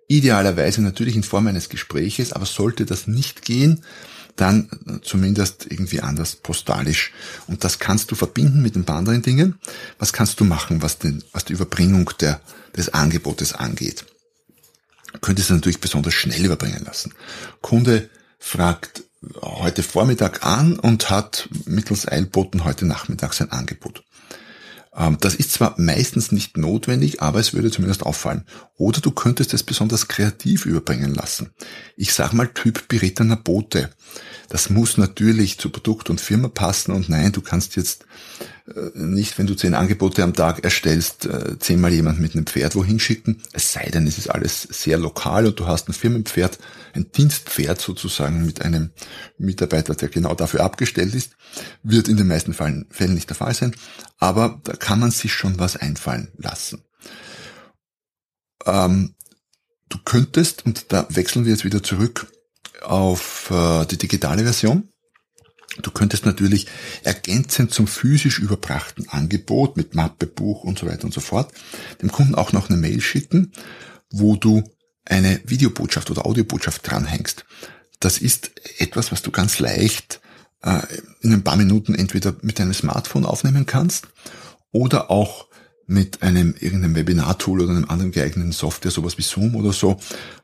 Idealerweise 0.08 0.82
natürlich 0.82 1.16
in 1.16 1.22
Form 1.22 1.46
eines 1.46 1.68
Gespräches, 1.68 2.32
aber 2.32 2.46
sollte 2.46 2.84
das 2.84 3.06
nicht 3.06 3.42
gehen, 3.42 3.82
dann 4.36 4.68
zumindest 5.02 5.66
irgendwie 5.70 6.00
anders 6.00 6.36
postalisch. 6.36 7.12
Und 7.46 7.64
das 7.64 7.78
kannst 7.78 8.10
du 8.10 8.14
verbinden 8.14 8.62
mit 8.62 8.76
ein 8.76 8.84
paar 8.84 8.96
anderen 8.96 9.22
Dingen. 9.22 9.58
Was 9.98 10.12
kannst 10.12 10.40
du 10.40 10.44
machen, 10.44 10.82
was, 10.82 10.98
den, 10.98 11.22
was 11.32 11.44
die 11.44 11.52
Überbringung 11.52 12.10
der, 12.20 12.40
des 12.76 12.88
Angebotes 12.90 13.52
angeht? 13.52 14.04
Du 15.12 15.18
könntest 15.20 15.50
es 15.50 15.54
natürlich 15.54 15.80
besonders 15.80 16.14
schnell 16.14 16.44
überbringen 16.44 16.84
lassen. 16.84 17.12
Kunde 17.60 18.08
fragt 18.38 19.04
heute 19.40 19.82
Vormittag 19.82 20.44
an 20.44 20.78
und 20.78 21.10
hat 21.10 21.48
mittels 21.66 22.08
Eilboten 22.08 22.64
heute 22.64 22.86
Nachmittag 22.86 23.34
sein 23.34 23.52
Angebot. 23.52 24.02
Ähm, 24.94 25.16
das 25.20 25.34
ist 25.34 25.52
zwar 25.52 25.74
meistens 25.78 26.32
nicht 26.32 26.56
notwendig, 26.56 27.22
aber 27.22 27.40
es 27.40 27.54
würde 27.54 27.70
zumindest 27.70 28.04
auffallen. 28.04 28.44
Oder 28.76 29.00
du 29.00 29.10
könntest 29.10 29.54
es 29.54 29.62
besonders 29.62 30.08
kreativ 30.08 30.66
überbringen 30.66 31.14
lassen. 31.14 31.50
Ich 31.96 32.12
sag 32.12 32.32
mal 32.32 32.48
Typ 32.48 32.88
berittener 32.88 33.36
Bote. 33.36 33.90
Das 34.48 34.68
muss 34.68 34.98
natürlich 34.98 35.58
zu 35.58 35.70
Produkt 35.70 36.10
und 36.10 36.20
Firma 36.20 36.48
passen 36.48 36.92
und 36.92 37.08
nein, 37.08 37.32
du 37.32 37.40
kannst 37.40 37.76
jetzt 37.76 38.04
äh, 38.66 38.90
nicht, 38.94 39.38
wenn 39.38 39.46
du 39.46 39.54
zehn 39.54 39.74
Angebote 39.74 40.22
am 40.22 40.34
Tag 40.34 40.62
erstellst, 40.62 41.26
äh, 41.26 41.58
zehnmal 41.58 41.92
jemand 41.92 42.20
mit 42.20 42.34
einem 42.34 42.46
Pferd 42.46 42.76
wohin 42.76 43.00
schicken. 43.00 43.42
Es 43.52 43.72
sei 43.72 43.88
denn, 43.88 44.06
es 44.06 44.18
ist 44.18 44.28
alles 44.28 44.62
sehr 44.62 44.98
lokal 44.98 45.46
und 45.46 45.58
du 45.58 45.66
hast 45.66 45.88
ein 45.88 45.94
Firmenpferd, 45.94 46.58
ein 46.92 47.10
Dienstpferd 47.10 47.80
sozusagen 47.80 48.44
mit 48.44 48.62
einem 48.62 48.90
Mitarbeiter, 49.38 49.94
der 49.94 50.10
genau 50.10 50.34
dafür 50.34 50.60
abgestellt 50.60 51.14
ist. 51.14 51.32
Wird 51.82 52.08
in 52.08 52.16
den 52.16 52.28
meisten 52.28 52.54
Fällen 52.54 52.86
nicht 53.14 53.30
der 53.30 53.36
Fall 53.36 53.54
sein. 53.54 53.74
Aber 54.22 54.60
da 54.62 54.74
kann 54.74 55.00
man 55.00 55.10
sich 55.10 55.32
schon 55.32 55.58
was 55.58 55.76
einfallen 55.76 56.30
lassen. 56.36 56.84
Ähm, 58.64 59.16
du 59.88 59.98
könntest, 59.98 60.64
und 60.64 60.92
da 60.92 61.08
wechseln 61.08 61.44
wir 61.44 61.50
jetzt 61.50 61.64
wieder 61.64 61.82
zurück 61.82 62.32
auf 62.82 63.50
äh, 63.50 63.84
die 63.86 63.98
digitale 63.98 64.44
Version. 64.44 64.88
Du 65.82 65.90
könntest 65.90 66.24
natürlich 66.24 66.68
ergänzend 67.02 67.74
zum 67.74 67.88
physisch 67.88 68.38
überbrachten 68.38 69.08
Angebot 69.08 69.76
mit 69.76 69.96
Mappe, 69.96 70.28
Buch 70.28 70.62
und 70.62 70.78
so 70.78 70.86
weiter 70.86 71.02
und 71.02 71.12
so 71.12 71.20
fort 71.20 71.52
dem 72.00 72.12
Kunden 72.12 72.36
auch 72.36 72.52
noch 72.52 72.70
eine 72.70 72.78
Mail 72.78 73.00
schicken, 73.00 73.50
wo 74.08 74.36
du 74.36 74.62
eine 75.04 75.40
Videobotschaft 75.46 76.12
oder 76.12 76.26
Audiobotschaft 76.26 76.88
dranhängst. 76.88 77.44
Das 77.98 78.18
ist 78.18 78.52
etwas, 78.78 79.10
was 79.10 79.22
du 79.22 79.32
ganz 79.32 79.58
leicht 79.58 80.20
in 81.20 81.32
ein 81.32 81.42
paar 81.42 81.56
Minuten 81.56 81.94
entweder 81.94 82.34
mit 82.42 82.58
deinem 82.58 82.72
Smartphone 82.72 83.24
aufnehmen 83.24 83.66
kannst 83.66 84.08
oder 84.70 85.10
auch 85.10 85.46
mit 85.86 86.22
einem 86.22 86.54
irgendeinem 86.58 86.94
Webinar-Tool 86.94 87.60
oder 87.60 87.70
einem 87.70 87.90
anderen 87.90 88.12
geeigneten 88.12 88.52
Software, 88.52 88.90
sowas 88.90 89.18
wie 89.18 89.22
Zoom 89.22 89.56
oder 89.56 89.72
so, 89.72 89.98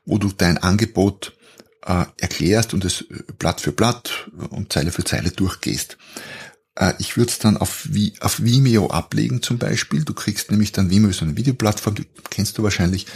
wo 0.05 0.17
du 0.17 0.31
dein 0.35 0.57
Angebot 0.57 1.33
äh, 1.85 2.05
erklärst 2.17 2.73
und 2.73 2.85
es 2.85 3.05
Blatt 3.37 3.61
für 3.61 3.71
Blatt 3.71 4.29
und 4.49 4.71
Zeile 4.71 4.91
für 4.91 5.03
Zeile 5.03 5.31
durchgehst. 5.31 5.97
Äh, 6.75 6.93
ich 6.99 7.17
würde 7.17 7.31
es 7.31 7.39
dann 7.39 7.57
auf, 7.57 7.87
auf 8.19 8.43
Vimeo 8.43 8.87
ablegen 8.87 9.41
zum 9.41 9.57
Beispiel. 9.57 10.03
Du 10.03 10.13
kriegst 10.13 10.51
nämlich 10.51 10.71
dann 10.71 10.89
Vimeo 10.89 11.09
ist 11.09 11.21
eine 11.21 11.37
Videoplattform, 11.37 11.95
die 11.95 12.05
kennst 12.29 12.57
du 12.57 12.63
wahrscheinlich. 12.63 13.07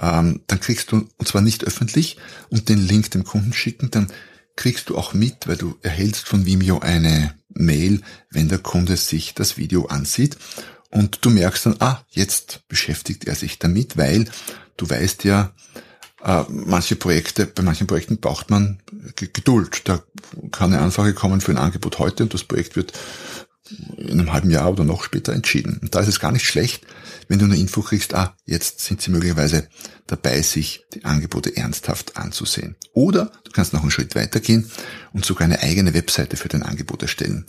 Ähm, 0.00 0.42
dann 0.46 0.60
kriegst 0.60 0.92
du, 0.92 1.08
und 1.16 1.28
zwar 1.28 1.42
nicht 1.42 1.64
öffentlich, 1.64 2.18
und 2.50 2.68
den 2.68 2.78
Link 2.78 3.10
dem 3.10 3.24
Kunden 3.24 3.52
schicken, 3.52 3.90
dann 3.90 4.12
kriegst 4.58 4.90
du 4.90 4.98
auch 4.98 5.14
mit, 5.14 5.46
weil 5.46 5.56
du 5.56 5.78
erhältst 5.82 6.26
von 6.26 6.44
Vimeo 6.44 6.80
eine 6.80 7.32
Mail, 7.50 8.02
wenn 8.30 8.48
der 8.48 8.58
Kunde 8.58 8.96
sich 8.96 9.32
das 9.32 9.56
Video 9.56 9.86
ansieht. 9.86 10.36
Und 10.90 11.24
du 11.24 11.30
merkst 11.30 11.66
dann, 11.66 11.76
ah, 11.78 12.04
jetzt 12.10 12.66
beschäftigt 12.66 13.26
er 13.26 13.36
sich 13.36 13.60
damit, 13.60 13.96
weil 13.96 14.28
du 14.76 14.90
weißt 14.90 15.22
ja, 15.22 15.52
äh, 16.24 16.42
manche 16.48 16.96
Projekte, 16.96 17.46
bei 17.46 17.62
manchen 17.62 17.86
Projekten 17.86 18.18
braucht 18.18 18.50
man 18.50 18.80
Geduld. 19.14 19.82
Da 19.84 20.02
kann 20.50 20.72
eine 20.72 20.82
Anfrage 20.82 21.14
kommen 21.14 21.40
für 21.40 21.52
ein 21.52 21.58
Angebot 21.58 22.00
heute 22.00 22.24
und 22.24 22.34
das 22.34 22.42
Projekt 22.42 22.74
wird 22.74 22.92
in 23.96 24.12
einem 24.20 24.32
halben 24.32 24.50
Jahr 24.50 24.70
oder 24.70 24.84
noch 24.84 25.04
später 25.04 25.32
entschieden. 25.32 25.78
Und 25.82 25.94
da 25.94 26.00
ist 26.00 26.08
es 26.08 26.20
gar 26.20 26.32
nicht 26.32 26.46
schlecht, 26.46 26.86
wenn 27.28 27.38
du 27.38 27.44
eine 27.44 27.56
Info 27.56 27.82
kriegst, 27.82 28.14
ah, 28.14 28.36
jetzt 28.46 28.80
sind 28.80 29.02
sie 29.02 29.10
möglicherweise 29.10 29.68
dabei, 30.06 30.40
sich 30.42 30.84
die 30.94 31.04
Angebote 31.04 31.56
ernsthaft 31.56 32.16
anzusehen. 32.16 32.76
Oder 32.94 33.30
du 33.44 33.52
kannst 33.52 33.72
noch 33.72 33.82
einen 33.82 33.90
Schritt 33.90 34.14
weitergehen 34.14 34.70
und 35.12 35.24
sogar 35.24 35.44
eine 35.44 35.62
eigene 35.62 35.94
Webseite 35.94 36.36
für 36.36 36.48
dein 36.48 36.62
Angebot 36.62 37.02
erstellen. 37.02 37.46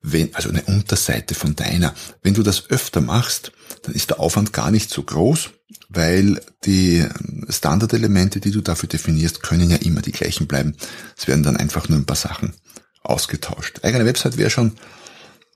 Wenn, 0.00 0.34
also 0.34 0.50
eine 0.50 0.62
Unterseite 0.62 1.34
von 1.34 1.56
deiner. 1.56 1.94
Wenn 2.22 2.34
du 2.34 2.42
das 2.42 2.68
öfter 2.70 3.00
machst, 3.00 3.52
dann 3.82 3.94
ist 3.94 4.10
der 4.10 4.20
Aufwand 4.20 4.52
gar 4.52 4.70
nicht 4.70 4.90
so 4.90 5.02
groß, 5.02 5.50
weil 5.88 6.40
die 6.64 7.06
Standardelemente, 7.48 8.40
die 8.40 8.50
du 8.50 8.60
dafür 8.60 8.88
definierst, 8.88 9.42
können 9.42 9.70
ja 9.70 9.76
immer 9.76 10.02
die 10.02 10.12
gleichen 10.12 10.46
bleiben. 10.46 10.76
Es 11.16 11.26
werden 11.26 11.42
dann 11.42 11.56
einfach 11.56 11.88
nur 11.88 11.98
ein 11.98 12.06
paar 12.06 12.16
Sachen 12.16 12.54
ausgetauscht. 13.02 13.80
Eigene 13.82 14.04
Website 14.04 14.36
wäre 14.36 14.50
schon 14.50 14.72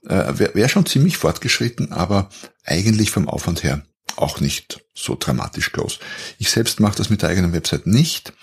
äh, 0.05 0.37
wäre 0.37 0.55
wär 0.55 0.69
schon 0.69 0.85
ziemlich 0.85 1.17
fortgeschritten, 1.17 1.91
aber 1.91 2.29
eigentlich 2.63 3.11
vom 3.11 3.27
Aufwand 3.27 3.63
her 3.63 3.83
auch 4.15 4.39
nicht 4.39 4.85
so 4.93 5.15
dramatisch 5.19 5.71
groß. 5.71 5.99
Ich 6.37 6.49
selbst 6.49 6.79
mache 6.79 6.97
das 6.97 7.09
mit 7.09 7.21
der 7.21 7.29
eigenen 7.29 7.53
Website 7.53 7.87
nicht, 7.87 8.33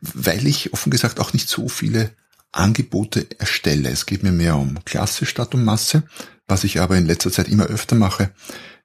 weil 0.00 0.46
ich 0.46 0.72
offen 0.72 0.90
gesagt 0.90 1.20
auch 1.20 1.32
nicht 1.32 1.48
so 1.48 1.68
viele 1.68 2.10
Angebote 2.50 3.26
erstelle. 3.38 3.88
Es 3.88 4.04
geht 4.04 4.22
mir 4.22 4.32
mehr 4.32 4.56
um 4.56 4.84
Klasse 4.84 5.24
statt 5.26 5.54
um 5.54 5.64
Masse. 5.64 6.02
Was 6.46 6.64
ich 6.64 6.80
aber 6.80 6.96
in 6.96 7.06
letzter 7.06 7.32
Zeit 7.32 7.48
immer 7.48 7.64
öfter 7.64 7.96
mache, 7.96 8.32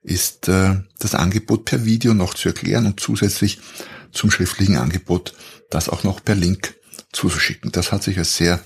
ist 0.04 0.48
äh, 0.48 0.76
das 1.00 1.16
Angebot 1.16 1.66
per 1.66 1.84
Video 1.84 2.14
noch 2.14 2.34
zu 2.34 2.50
erklären 2.50 2.86
und 2.86 3.00
zusätzlich 3.00 3.60
zum 4.14 4.32
schriftlichen 4.32 4.78
Angebot 4.78 5.34
das 5.70 5.90
auch 5.90 6.04
noch 6.04 6.24
per 6.24 6.36
Link 6.36 6.76
zuzuschicken. 7.12 7.72
Das 7.72 7.92
hat 7.92 8.04
sich 8.04 8.18
als 8.18 8.38
sehr 8.38 8.62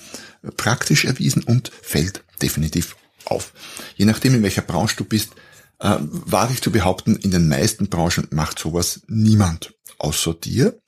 praktisch 0.56 1.06
erwiesen 1.06 1.44
und 1.44 1.72
fällt 1.82 2.24
definitiv 2.42 2.96
auf. 3.26 3.54
Je 3.96 4.06
nachdem, 4.06 4.36
in 4.36 4.44
welcher 4.44 4.62
Branche 4.62 4.96
du 4.98 5.06
bist, 5.06 5.32
äh, 5.80 5.98
wage 6.00 6.54
ich 6.54 6.62
zu 6.62 6.72
behaupten, 6.72 7.16
in 7.16 7.32
den 7.32 7.48
meisten 7.48 7.90
Branchen 7.90 8.28
macht 8.32 8.60
sowas 8.60 9.02
niemand 9.08 9.74
außer 9.98 10.34
dir, 10.34 10.80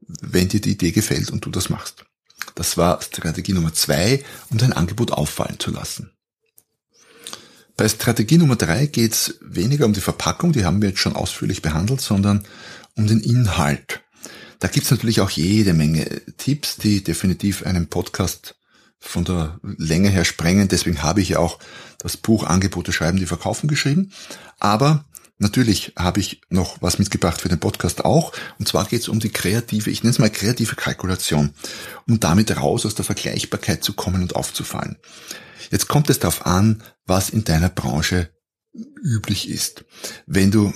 wenn 0.00 0.48
dir 0.48 0.60
die 0.60 0.72
Idee 0.72 0.92
gefällt 0.92 1.30
und 1.30 1.44
du 1.44 1.50
das 1.50 1.70
machst. 1.70 2.04
Das 2.54 2.76
war 2.76 3.00
Strategie 3.02 3.52
Nummer 3.52 3.72
zwei, 3.72 4.24
um 4.50 4.58
dein 4.58 4.72
Angebot 4.72 5.12
auffallen 5.12 5.58
zu 5.58 5.70
lassen. 5.70 6.10
Bei 7.76 7.88
Strategie 7.88 8.38
Nummer 8.38 8.56
drei 8.56 8.86
geht 8.86 9.12
es 9.12 9.38
weniger 9.40 9.86
um 9.86 9.92
die 9.92 10.00
Verpackung, 10.00 10.52
die 10.52 10.64
haben 10.64 10.82
wir 10.82 10.90
jetzt 10.90 11.00
schon 11.00 11.16
ausführlich 11.16 11.62
behandelt, 11.62 12.00
sondern 12.00 12.46
um 12.94 13.06
den 13.06 13.20
Inhalt. 13.20 14.02
Da 14.58 14.68
gibt's 14.68 14.90
natürlich 14.90 15.20
auch 15.20 15.30
jede 15.30 15.72
Menge 15.72 16.04
Tipps, 16.36 16.76
die 16.76 17.02
definitiv 17.02 17.64
einen 17.64 17.86
Podcast 17.86 18.56
von 19.00 19.24
der 19.24 19.58
Länge 19.62 20.10
her 20.10 20.24
sprengen. 20.24 20.68
Deswegen 20.68 21.02
habe 21.02 21.20
ich 21.20 21.30
ja 21.30 21.38
auch 21.38 21.58
das 21.98 22.16
Buch 22.16 22.44
Angebote 22.44 22.92
schreiben, 22.92 23.18
die 23.18 23.26
verkaufen 23.26 23.66
geschrieben. 23.66 24.12
Aber 24.58 25.04
natürlich 25.38 25.94
habe 25.98 26.20
ich 26.20 26.42
noch 26.50 26.80
was 26.80 26.98
mitgebracht 26.98 27.40
für 27.40 27.48
den 27.48 27.58
Podcast 27.58 28.04
auch. 28.04 28.32
Und 28.58 28.68
zwar 28.68 28.84
geht 28.84 29.00
es 29.00 29.08
um 29.08 29.18
die 29.18 29.30
kreative, 29.30 29.90
ich 29.90 30.02
nenne 30.02 30.12
es 30.12 30.18
mal 30.18 30.30
kreative 30.30 30.76
Kalkulation, 30.76 31.54
um 32.06 32.20
damit 32.20 32.56
raus 32.56 32.86
aus 32.86 32.94
der 32.94 33.04
Vergleichbarkeit 33.04 33.82
zu 33.82 33.94
kommen 33.94 34.22
und 34.22 34.36
aufzufallen. 34.36 34.98
Jetzt 35.70 35.88
kommt 35.88 36.10
es 36.10 36.18
darauf 36.18 36.46
an, 36.46 36.82
was 37.06 37.30
in 37.30 37.44
deiner 37.44 37.68
Branche 37.68 38.30
üblich 39.02 39.48
ist. 39.48 39.84
Wenn 40.26 40.50
du, 40.50 40.72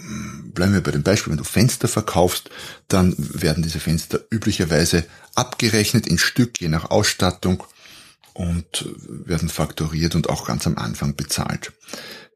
bleiben 0.53 0.73
wir 0.73 0.83
bei 0.83 0.91
dem 0.91 1.03
Beispiel, 1.03 1.31
wenn 1.31 1.39
du 1.39 1.45
Fenster 1.45 1.87
verkaufst, 1.87 2.51
dann 2.89 3.15
werden 3.19 3.63
diese 3.63 3.81
Fenster 3.81 4.21
üblicherweise 4.31 5.05
abgerechnet 5.35 6.07
in 6.07 6.19
Stück, 6.19 6.61
je 6.61 6.69
nach 6.69 6.91
Ausstattung 6.91 7.63
und 8.35 8.87
werden 8.99 9.49
faktoriert 9.49 10.15
und 10.15 10.29
auch 10.29 10.47
ganz 10.47 10.67
am 10.67 10.77
Anfang 10.77 11.17
bezahlt. 11.17 11.73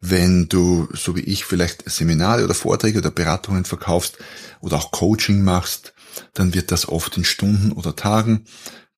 Wenn 0.00 0.49
du, 0.49 0.88
so 0.93 1.17
wie 1.17 1.21
ich, 1.21 1.45
vielleicht 1.45 1.88
Seminare 1.90 2.45
oder 2.45 2.55
Vorträge 2.55 2.99
oder 2.99 3.11
Beratungen 3.11 3.64
verkaufst 3.64 4.17
oder 4.61 4.76
auch 4.76 4.93
Coaching 4.93 5.43
machst, 5.43 5.93
dann 6.35 6.55
wird 6.55 6.71
das 6.71 6.88
oft 6.88 7.17
in 7.17 7.25
Stunden 7.25 7.73
oder 7.73 7.97
Tagen 7.97 8.45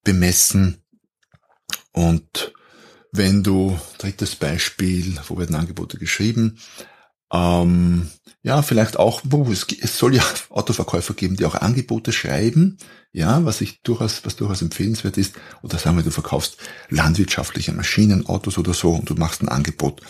bemessen 0.03 0.81
und 1.91 2.53
wenn 3.11 3.43
du, 3.43 3.77
drittes 3.97 4.35
Beispiel, 4.35 5.19
wo 5.27 5.37
werden 5.37 5.55
Angebote 5.55 5.97
geschrieben, 5.97 6.57
ähm, 7.31 8.09
ja, 8.43 8.61
vielleicht 8.61 8.97
auch, 8.97 9.21
es, 9.51 9.97
soll 9.97 10.15
ja 10.15 10.23
Autoverkäufer 10.49 11.13
geben, 11.13 11.37
die 11.37 11.45
auch 11.45 11.55
Angebote 11.55 12.11
schreiben, 12.11 12.77
ja, 13.13 13.45
was 13.45 13.61
ich 13.61 13.81
durchaus, 13.81 14.25
was 14.25 14.35
durchaus 14.35 14.61
empfehlenswert 14.61 15.17
ist, 15.17 15.35
oder 15.61 15.77
sagen 15.77 15.97
wir, 15.97 16.03
du 16.03 16.11
verkaufst 16.11 16.57
landwirtschaftliche 16.89 17.73
Maschinen, 17.73 18.25
Autos 18.25 18.57
oder 18.57 18.73
so 18.73 18.93
und 18.93 19.09
du 19.09 19.15
machst 19.15 19.41
ein 19.41 19.49
Angebot, 19.49 20.01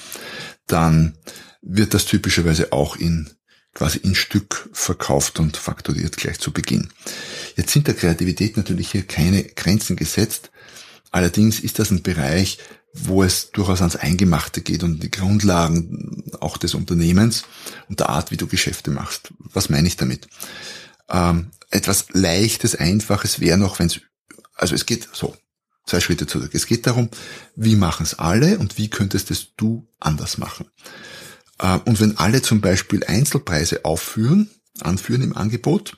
dann 0.67 1.17
wird 1.61 1.93
das 1.93 2.05
typischerweise 2.05 2.71
auch 2.71 2.95
in 2.95 3.29
quasi 3.73 3.99
in 3.99 4.15
Stück 4.15 4.69
verkauft 4.73 5.39
und 5.39 5.57
fakturiert 5.57 6.17
gleich 6.17 6.39
zu 6.39 6.51
Beginn. 6.51 6.89
Jetzt 7.55 7.71
sind 7.71 7.87
der 7.87 7.95
Kreativität 7.95 8.57
natürlich 8.57 8.91
hier 8.91 9.03
keine 9.03 9.43
Grenzen 9.43 9.95
gesetzt. 9.95 10.51
Allerdings 11.11 11.59
ist 11.59 11.79
das 11.79 11.91
ein 11.91 12.03
Bereich, 12.03 12.57
wo 12.93 13.23
es 13.23 13.51
durchaus 13.51 13.79
ans 13.79 13.95
Eingemachte 13.95 14.61
geht 14.61 14.83
und 14.83 15.01
die 15.01 15.11
Grundlagen 15.11 16.23
auch 16.39 16.57
des 16.57 16.73
Unternehmens 16.73 17.43
und 17.87 17.99
der 17.99 18.09
Art, 18.09 18.31
wie 18.31 18.37
du 18.37 18.47
Geschäfte 18.47 18.91
machst. 18.91 19.33
Was 19.39 19.69
meine 19.69 19.87
ich 19.87 19.95
damit? 19.95 20.27
Ähm, 21.09 21.51
etwas 21.69 22.07
Leichtes, 22.11 22.75
Einfaches 22.75 23.39
wäre 23.39 23.57
noch, 23.57 23.79
wenn 23.79 23.87
es, 23.87 24.01
also 24.55 24.75
es 24.75 24.85
geht 24.85 25.07
so, 25.13 25.35
zwei 25.85 26.01
Schritte 26.01 26.27
zurück. 26.27 26.51
Es 26.53 26.65
geht 26.65 26.85
darum, 26.85 27.09
wie 27.55 27.75
machen 27.75 28.03
es 28.03 28.19
alle 28.19 28.59
und 28.59 28.77
wie 28.77 28.89
könntest 28.89 29.31
es 29.31 29.55
du 29.55 29.87
anders 29.99 30.37
machen. 30.37 30.67
Äh, 31.59 31.79
und 31.85 31.99
wenn 32.01 32.17
alle 32.17 32.41
zum 32.41 32.59
Beispiel 32.59 33.03
Einzelpreise 33.05 33.85
aufführen, 33.85 34.49
anführen 34.81 35.21
im 35.21 35.35
Angebot, 35.35 35.97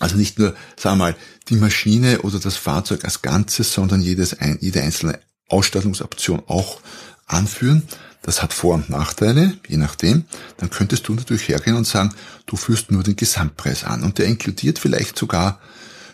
also 0.00 0.16
nicht 0.16 0.38
nur, 0.38 0.54
sagen 0.76 0.98
wir 0.98 1.06
mal, 1.06 1.16
die 1.48 1.56
Maschine 1.56 2.20
oder 2.22 2.38
das 2.38 2.56
Fahrzeug 2.56 3.04
als 3.04 3.22
Ganzes, 3.22 3.72
sondern 3.72 4.00
jedes, 4.00 4.36
jede 4.60 4.82
einzelne 4.82 5.18
Ausstattungsoption 5.48 6.42
auch 6.46 6.80
anführen. 7.26 7.82
Das 8.22 8.42
hat 8.42 8.52
Vor- 8.52 8.74
und 8.74 8.90
Nachteile, 8.90 9.56
je 9.66 9.76
nachdem. 9.76 10.24
Dann 10.58 10.70
könntest 10.70 11.08
du 11.08 11.14
natürlich 11.14 11.48
hergehen 11.48 11.76
und 11.76 11.86
sagen, 11.86 12.14
du 12.46 12.56
führst 12.56 12.90
nur 12.90 13.02
den 13.02 13.16
Gesamtpreis 13.16 13.84
an. 13.84 14.02
Und 14.02 14.18
der 14.18 14.26
inkludiert 14.26 14.78
vielleicht 14.78 15.16
sogar 15.18 15.60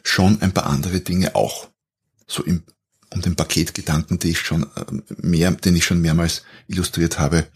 schon 0.02 0.40
ein 0.42 0.52
paar 0.52 0.66
andere 0.66 1.00
Dinge 1.00 1.34
auch. 1.34 1.68
So 2.26 2.42
im, 2.44 2.62
um 3.10 3.20
den 3.22 3.36
Paketgedanken, 3.36 4.18
den 4.18 4.30
ich 4.30 4.40
schon 4.40 4.64
äh, 4.64 4.84
mehr, 5.16 5.50
den 5.52 5.76
ich 5.76 5.84
schon 5.84 6.00
mehrmals 6.00 6.42
illustriert 6.68 7.18
habe, 7.18 7.46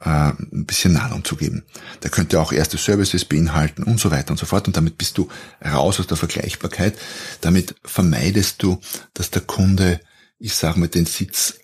äh, 0.00 0.08
ein 0.08 0.66
bisschen 0.66 0.94
Nahrung 0.94 1.24
zu 1.24 1.36
geben. 1.36 1.64
Der 2.02 2.10
könnte 2.10 2.40
auch 2.40 2.52
erste 2.52 2.78
Services 2.78 3.24
beinhalten 3.24 3.82
und 3.82 4.00
so 4.00 4.10
weiter 4.10 4.30
und 4.30 4.38
so 4.38 4.46
fort. 4.46 4.66
Und 4.66 4.76
damit 4.76 4.98
bist 4.98 5.18
du 5.18 5.28
raus 5.64 6.00
aus 6.00 6.06
der 6.06 6.16
Vergleichbarkeit. 6.16 6.98
Damit 7.42 7.74
vermeidest 7.84 8.62
du, 8.62 8.80
dass 9.12 9.30
der 9.30 9.42
Kunde 9.42 10.00
ich 10.38 10.54
sage 10.54 10.78
mal, 10.78 10.88
den 10.88 11.06
Sitz 11.06 11.54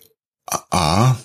A 0.45 1.17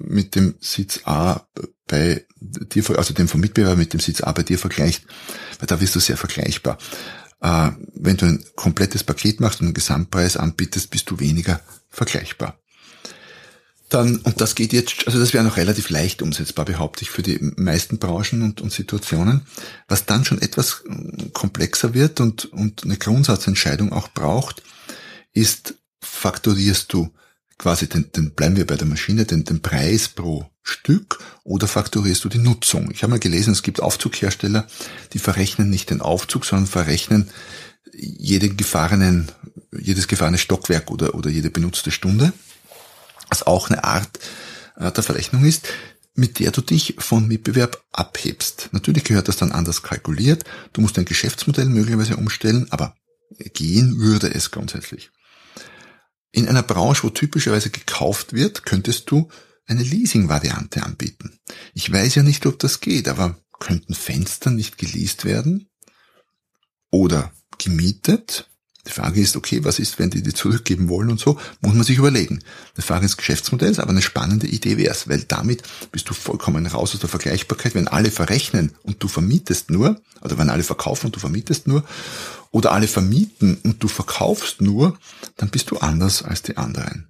mit 0.00 0.34
dem 0.34 0.54
Sitz 0.60 1.00
A 1.04 1.46
bei 1.86 2.26
dir, 2.40 2.84
also 2.98 3.14
dem 3.14 3.28
vom 3.28 3.40
Mitbewerber 3.40 3.76
mit 3.76 3.92
dem 3.92 4.00
Sitz 4.00 4.20
A 4.20 4.32
bei 4.32 4.42
dir 4.42 4.58
vergleicht, 4.58 5.04
weil 5.58 5.66
da 5.66 5.80
wirst 5.80 5.96
du 5.96 6.00
sehr 6.00 6.16
vergleichbar. 6.16 6.78
Äh, 7.40 7.70
wenn 7.94 8.16
du 8.16 8.26
ein 8.26 8.44
komplettes 8.56 9.04
Paket 9.04 9.40
machst 9.40 9.60
und 9.60 9.68
einen 9.68 9.74
Gesamtpreis 9.74 10.36
anbietest, 10.36 10.90
bist 10.90 11.10
du 11.10 11.18
weniger 11.18 11.60
vergleichbar. 11.88 12.58
Dann, 13.88 14.16
und 14.18 14.40
das 14.40 14.54
geht 14.54 14.74
jetzt, 14.74 15.06
also 15.06 15.18
das 15.18 15.32
wäre 15.32 15.44
noch 15.44 15.56
relativ 15.56 15.88
leicht 15.88 16.20
umsetzbar, 16.20 16.66
behaupte 16.66 17.02
ich, 17.02 17.10
für 17.10 17.22
die 17.22 17.38
meisten 17.56 17.98
Branchen 17.98 18.42
und, 18.42 18.60
und 18.60 18.70
Situationen. 18.70 19.46
Was 19.86 20.04
dann 20.04 20.26
schon 20.26 20.42
etwas 20.42 20.84
komplexer 21.32 21.94
wird 21.94 22.20
und, 22.20 22.44
und 22.46 22.84
eine 22.84 22.98
Grundsatzentscheidung 22.98 23.92
auch 23.92 24.08
braucht, 24.08 24.62
ist 25.32 25.77
faktorierst 26.00 26.92
du 26.92 27.12
quasi 27.58 27.88
den, 27.88 28.10
den 28.12 28.34
bleiben 28.34 28.56
wir 28.56 28.66
bei 28.66 28.76
der 28.76 28.86
Maschine, 28.86 29.24
den, 29.24 29.44
den 29.44 29.60
Preis 29.60 30.08
pro 30.08 30.48
Stück 30.62 31.18
oder 31.44 31.66
faktorierst 31.66 32.24
du 32.24 32.28
die 32.28 32.38
Nutzung? 32.38 32.90
Ich 32.92 33.02
habe 33.02 33.12
mal 33.12 33.18
gelesen, 33.18 33.52
es 33.52 33.62
gibt 33.62 33.80
Aufzughersteller, 33.80 34.66
die 35.12 35.18
verrechnen 35.18 35.68
nicht 35.70 35.90
den 35.90 36.00
Aufzug, 36.00 36.44
sondern 36.44 36.66
verrechnen 36.66 37.30
jeden 37.92 38.56
gefahrenen, 38.56 39.30
jedes 39.72 40.06
gefahrene 40.06 40.38
Stockwerk 40.38 40.90
oder, 40.90 41.14
oder 41.14 41.30
jede 41.30 41.50
benutzte 41.50 41.90
Stunde, 41.90 42.32
was 43.28 43.46
auch 43.46 43.70
eine 43.70 43.82
Art 43.84 44.18
der 44.78 45.02
Verrechnung 45.02 45.44
ist, 45.44 45.66
mit 46.14 46.38
der 46.38 46.50
du 46.50 46.60
dich 46.60 46.96
von 46.98 47.26
Mitbewerb 47.26 47.84
abhebst. 47.92 48.68
Natürlich 48.72 49.04
gehört 49.04 49.28
das 49.28 49.36
dann 49.36 49.52
anders 49.52 49.82
kalkuliert. 49.82 50.44
Du 50.72 50.80
musst 50.80 50.96
dein 50.96 51.04
Geschäftsmodell 51.04 51.66
möglicherweise 51.66 52.16
umstellen, 52.16 52.66
aber 52.70 52.96
gehen 53.54 53.98
würde 53.98 54.32
es 54.34 54.50
grundsätzlich. 54.50 55.10
In 56.30 56.48
einer 56.48 56.62
Branche, 56.62 57.04
wo 57.04 57.10
typischerweise 57.10 57.70
gekauft 57.70 58.32
wird, 58.32 58.64
könntest 58.64 59.10
du 59.10 59.28
eine 59.66 59.82
Leasing-Variante 59.82 60.82
anbieten. 60.82 61.38
Ich 61.74 61.90
weiß 61.92 62.16
ja 62.16 62.22
nicht, 62.22 62.46
ob 62.46 62.58
das 62.58 62.80
geht, 62.80 63.08
aber 63.08 63.38
könnten 63.58 63.94
Fenster 63.94 64.50
nicht 64.50 64.78
geleast 64.78 65.24
werden? 65.24 65.68
Oder 66.90 67.32
gemietet? 67.58 68.48
Die 68.88 68.92
Frage 68.92 69.20
ist, 69.20 69.36
okay, 69.36 69.64
was 69.64 69.78
ist, 69.78 69.98
wenn 69.98 70.08
die 70.08 70.22
die 70.22 70.32
zurückgeben 70.32 70.88
wollen 70.88 71.10
und 71.10 71.20
so? 71.20 71.38
Muss 71.60 71.74
man 71.74 71.84
sich 71.84 71.98
überlegen. 71.98 72.40
Eine 72.74 72.82
Frage 72.82 73.02
des 73.02 73.18
Geschäftsmodells, 73.18 73.78
aber 73.78 73.90
eine 73.90 74.00
spannende 74.00 74.46
Idee 74.46 74.78
wäre 74.78 74.92
es, 74.92 75.08
weil 75.08 75.24
damit 75.24 75.62
bist 75.92 76.08
du 76.08 76.14
vollkommen 76.14 76.66
raus 76.66 76.94
aus 76.94 77.00
der 77.00 77.08
Vergleichbarkeit, 77.08 77.74
wenn 77.74 77.86
alle 77.86 78.10
verrechnen 78.10 78.72
und 78.82 79.02
du 79.02 79.08
vermietest 79.08 79.70
nur, 79.70 80.00
oder 80.22 80.38
wenn 80.38 80.48
alle 80.48 80.62
verkaufen 80.62 81.06
und 81.06 81.16
du 81.16 81.20
vermietest 81.20 81.66
nur, 81.66 81.84
oder 82.50 82.72
alle 82.72 82.88
vermieten 82.88 83.58
und 83.62 83.82
du 83.82 83.88
verkaufst 83.88 84.62
nur, 84.62 84.98
dann 85.36 85.50
bist 85.50 85.70
du 85.70 85.76
anders 85.76 86.22
als 86.22 86.40
die 86.40 86.56
anderen. 86.56 87.08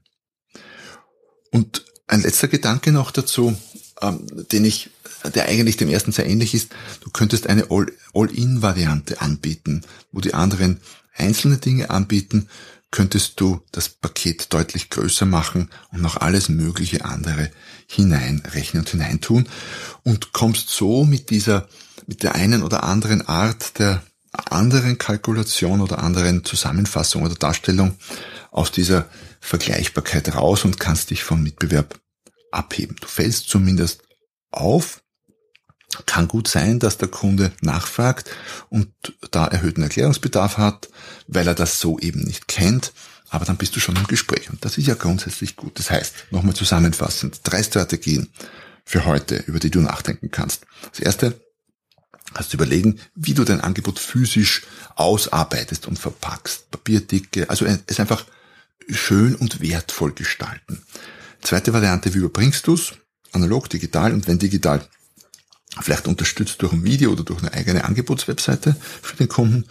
Und 1.52 1.84
ein 2.08 2.22
letzter 2.22 2.48
Gedanke 2.48 2.90
noch 2.90 3.12
dazu, 3.12 3.56
ähm, 4.02 4.26
den 4.50 4.64
ich, 4.64 4.90
der 5.34 5.46
eigentlich 5.46 5.76
dem 5.76 5.88
ersten 5.88 6.10
sehr 6.10 6.26
ähnlich 6.26 6.54
ist, 6.54 6.70
du 7.02 7.10
könntest 7.10 7.46
eine 7.46 7.68
All-in-Variante 7.70 9.20
anbieten, 9.20 9.82
wo 10.10 10.20
die 10.20 10.34
anderen 10.34 10.80
einzelne 11.18 11.59
Dinge 11.59 11.90
anbieten, 11.90 12.48
könntest 12.90 13.38
du 13.40 13.61
das 13.70 13.88
Paket 13.88 14.52
deutlich 14.52 14.88
größer 14.90 15.26
machen 15.26 15.70
und 15.92 16.00
noch 16.00 16.16
alles 16.16 16.48
mögliche 16.48 17.04
andere 17.04 17.50
hineinrechnen 17.87 18.83
und 18.83 18.88
hineintun 18.88 19.48
und 20.04 20.33
kommst 20.33 20.70
so 20.70 21.04
mit 21.04 21.31
dieser, 21.31 21.68
mit 22.07 22.22
der 22.22 22.35
einen 22.35 22.62
oder 22.62 22.85
anderen 22.85 23.26
Art 23.26 23.78
der 23.78 24.02
anderen 24.33 24.98
Kalkulation 24.98 25.81
oder 25.81 25.98
anderen 25.98 26.44
Zusammenfassung 26.44 27.22
oder 27.22 27.35
Darstellung 27.35 27.96
aus 28.50 28.72
dieser 28.72 29.09
Vergleichbarkeit 29.40 30.35
raus 30.35 30.64
und 30.64 30.81
kannst 30.81 31.11
dich 31.11 31.24
vom 31.24 31.42
Mitbewerb 31.42 32.00
abheben. 32.50 32.96
Du 33.00 33.07
fällst 33.07 33.48
zumindest 33.48 34.02
auf. 34.50 35.02
Kann 36.18 36.26
gut 36.26 36.48
sein, 36.48 36.81
dass 36.81 36.98
der 36.98 37.07
Kunde 37.07 37.52
nachfragt 37.61 38.28
und 38.70 38.88
da 39.31 39.46
erhöhten 39.46 39.85
Erklärungsbedarf 39.85 40.59
hat, 40.59 40.88
weil 41.28 41.46
er 41.46 41.54
das 41.54 41.78
so 41.78 41.96
eben 42.00 42.24
nicht 42.24 42.48
kennt. 42.48 42.92
Aber 43.28 43.44
dann 43.44 43.57
bist 43.57 43.76
du 43.76 43.78
schon 43.78 43.94
im 43.94 44.09
Gespräch 44.09 44.50
und 44.50 44.64
das 44.64 44.78
ist 44.78 44.88
ja 44.88 44.94
grundsätzlich 44.94 45.54
gut. 45.54 45.78
Das 45.78 45.92
heißt, 45.92 46.33
nochmal 46.33 46.57
zusammenfassend, 46.57 47.38
drei 47.44 47.62
Strategien 47.62 48.31
für 48.85 49.04
heute, 49.04 49.37
über 49.46 49.61
die 49.61 49.70
du 49.70 49.78
nachdenken 49.78 50.33
kannst. 50.33 50.66
Das 50.90 50.98
erste, 50.98 51.40
hast 52.35 52.52
du 52.52 52.57
überlegen, 52.57 52.98
wie 53.14 53.35
du 53.35 53.44
dein 53.44 53.61
Angebot 53.61 54.00
physisch 54.00 54.62
ausarbeitest 54.96 55.87
und 55.87 56.00
verpackst. 56.00 56.68
Papierdicke, 56.72 57.48
also 57.48 57.64
es 57.64 58.00
einfach 58.00 58.24
schön 58.90 59.37
und 59.37 59.61
wertvoll 59.61 60.14
gestalten. 60.14 60.83
Zweite 61.42 61.72
Variante, 61.72 62.12
wie 62.12 62.18
überbringst 62.18 62.66
du 62.66 62.74
es? 62.74 62.94
Analog, 63.31 63.70
digital 63.70 64.12
und 64.12 64.26
wenn 64.26 64.40
digital, 64.40 64.85
vielleicht 65.82 66.06
unterstützt 66.06 66.62
durch 66.62 66.72
ein 66.72 66.84
Video 66.84 67.12
oder 67.12 67.24
durch 67.24 67.40
eine 67.40 67.52
eigene 67.52 67.84
Angebotswebseite 67.84 68.76
für 69.02 69.16
den 69.16 69.28
Kunden. 69.28 69.64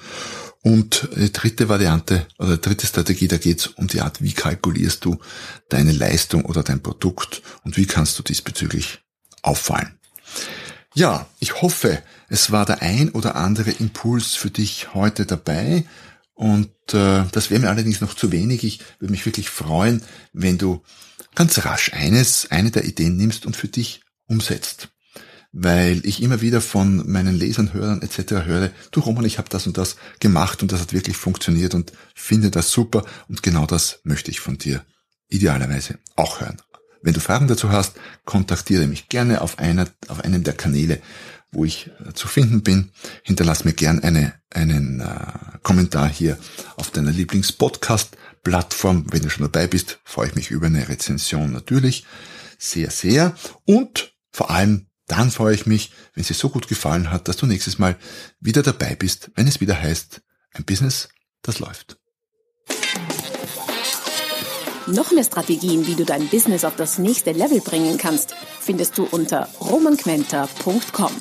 Und 0.63 1.07
die 1.15 1.31
dritte 1.31 1.69
Variante 1.69 2.27
oder 2.39 2.57
dritte 2.57 2.87
Strategie, 2.87 3.27
da 3.27 3.37
geht 3.37 3.59
es 3.59 3.67
um 3.67 3.87
die 3.87 4.01
Art, 4.01 4.21
wie 4.21 4.33
kalkulierst 4.33 5.05
du 5.05 5.19
deine 5.69 5.91
Leistung 5.91 6.45
oder 6.45 6.63
dein 6.63 6.81
Produkt 6.81 7.41
und 7.63 7.77
wie 7.77 7.85
kannst 7.85 8.19
du 8.19 8.23
diesbezüglich 8.23 8.99
auffallen. 9.43 9.97
Ja, 10.93 11.27
ich 11.39 11.61
hoffe, 11.61 12.01
es 12.27 12.51
war 12.51 12.65
der 12.65 12.81
ein 12.81 13.11
oder 13.11 13.35
andere 13.35 13.71
Impuls 13.71 14.35
für 14.35 14.49
dich 14.49 14.93
heute 14.93 15.25
dabei. 15.25 15.85
Und 16.33 16.71
äh, 16.93 17.23
das 17.31 17.49
wäre 17.49 17.61
mir 17.61 17.69
allerdings 17.69 18.01
noch 18.01 18.13
zu 18.13 18.31
wenig. 18.31 18.63
Ich 18.63 18.79
würde 18.99 19.11
mich 19.11 19.25
wirklich 19.25 19.49
freuen, 19.49 20.03
wenn 20.33 20.57
du 20.57 20.83
ganz 21.35 21.63
rasch 21.65 21.93
eines, 21.93 22.51
eine 22.51 22.71
der 22.71 22.85
Ideen 22.85 23.15
nimmst 23.15 23.45
und 23.45 23.55
für 23.55 23.67
dich 23.67 24.01
umsetzt 24.27 24.89
weil 25.59 26.05
ich 26.05 26.21
immer 26.21 26.41
wieder 26.41 26.61
von 26.61 27.09
meinen 27.09 27.35
Lesern, 27.35 27.73
Hörern 27.73 28.03
etc. 28.03 28.45
höre, 28.45 28.69
du 28.91 28.99
Roman, 28.99 29.25
ich 29.25 29.39
habe 29.39 29.49
das 29.49 29.65
und 29.65 29.75
das 29.77 29.95
gemacht 30.19 30.61
und 30.61 30.71
das 30.71 30.81
hat 30.81 30.93
wirklich 30.93 31.17
funktioniert 31.17 31.73
und 31.73 31.93
finde 32.13 32.51
das 32.51 32.69
super 32.69 33.03
und 33.27 33.41
genau 33.41 33.65
das 33.65 33.99
möchte 34.03 34.29
ich 34.29 34.39
von 34.39 34.59
dir 34.59 34.85
idealerweise 35.29 35.97
auch 36.15 36.41
hören. 36.41 36.61
Wenn 37.01 37.15
du 37.15 37.19
Fragen 37.19 37.47
dazu 37.47 37.71
hast, 37.71 37.95
kontaktiere 38.25 38.85
mich 38.85 39.09
gerne 39.09 39.41
auf 39.41 39.57
einer, 39.57 39.87
auf 40.07 40.23
einem 40.23 40.43
der 40.43 40.53
Kanäle, 40.53 41.01
wo 41.51 41.65
ich 41.65 41.89
äh, 42.05 42.13
zu 42.13 42.27
finden 42.27 42.61
bin. 42.61 42.91
Hinterlass 43.23 43.65
mir 43.65 43.73
gern 43.73 44.03
eine, 44.03 44.33
einen 44.53 44.99
äh, 44.99 45.57
Kommentar 45.63 46.07
hier 46.07 46.37
auf 46.75 46.91
deiner 46.91 47.11
Lieblingspodcast-Plattform. 47.11 49.05
Wenn 49.09 49.23
du 49.23 49.29
schon 49.29 49.49
dabei 49.49 49.65
bist, 49.65 49.99
freue 50.03 50.27
ich 50.27 50.35
mich 50.35 50.51
über 50.51 50.67
eine 50.67 50.87
Rezension 50.87 51.51
natürlich 51.51 52.05
sehr, 52.59 52.91
sehr. 52.91 53.35
Und 53.65 54.13
vor 54.31 54.51
allem 54.51 54.87
dann 55.07 55.31
freue 55.31 55.55
ich 55.55 55.65
mich, 55.65 55.91
wenn 56.13 56.21
es 56.21 56.27
dir 56.27 56.33
so 56.33 56.49
gut 56.49 56.67
gefallen 56.67 57.11
hat, 57.11 57.27
dass 57.27 57.37
du 57.37 57.45
nächstes 57.45 57.79
Mal 57.79 57.97
wieder 58.39 58.61
dabei 58.61 58.95
bist, 58.95 59.31
wenn 59.35 59.47
es 59.47 59.61
wieder 59.61 59.81
heißt, 59.81 60.21
ein 60.53 60.65
Business, 60.65 61.09
das 61.41 61.59
läuft. 61.59 61.97
Noch 64.87 65.11
mehr 65.11 65.23
Strategien, 65.23 65.85
wie 65.85 65.95
du 65.95 66.05
dein 66.05 66.27
Business 66.29 66.63
auf 66.63 66.75
das 66.77 66.97
nächste 66.97 67.33
Level 67.33 67.59
bringen 67.59 67.97
kannst, 67.97 68.35
findest 68.61 68.97
du 68.97 69.03
unter 69.03 69.49
romanquenter.com. 69.59 71.11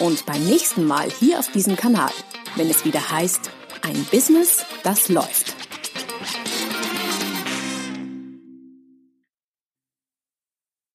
Und 0.00 0.26
beim 0.26 0.44
nächsten 0.44 0.84
Mal 0.84 1.08
hier 1.10 1.38
auf 1.38 1.50
diesem 1.52 1.76
Kanal, 1.76 2.10
wenn 2.56 2.68
es 2.68 2.84
wieder 2.84 3.10
heißt, 3.10 3.50
ein 3.82 4.04
Business, 4.10 4.64
das 4.82 5.08
läuft. 5.08 5.53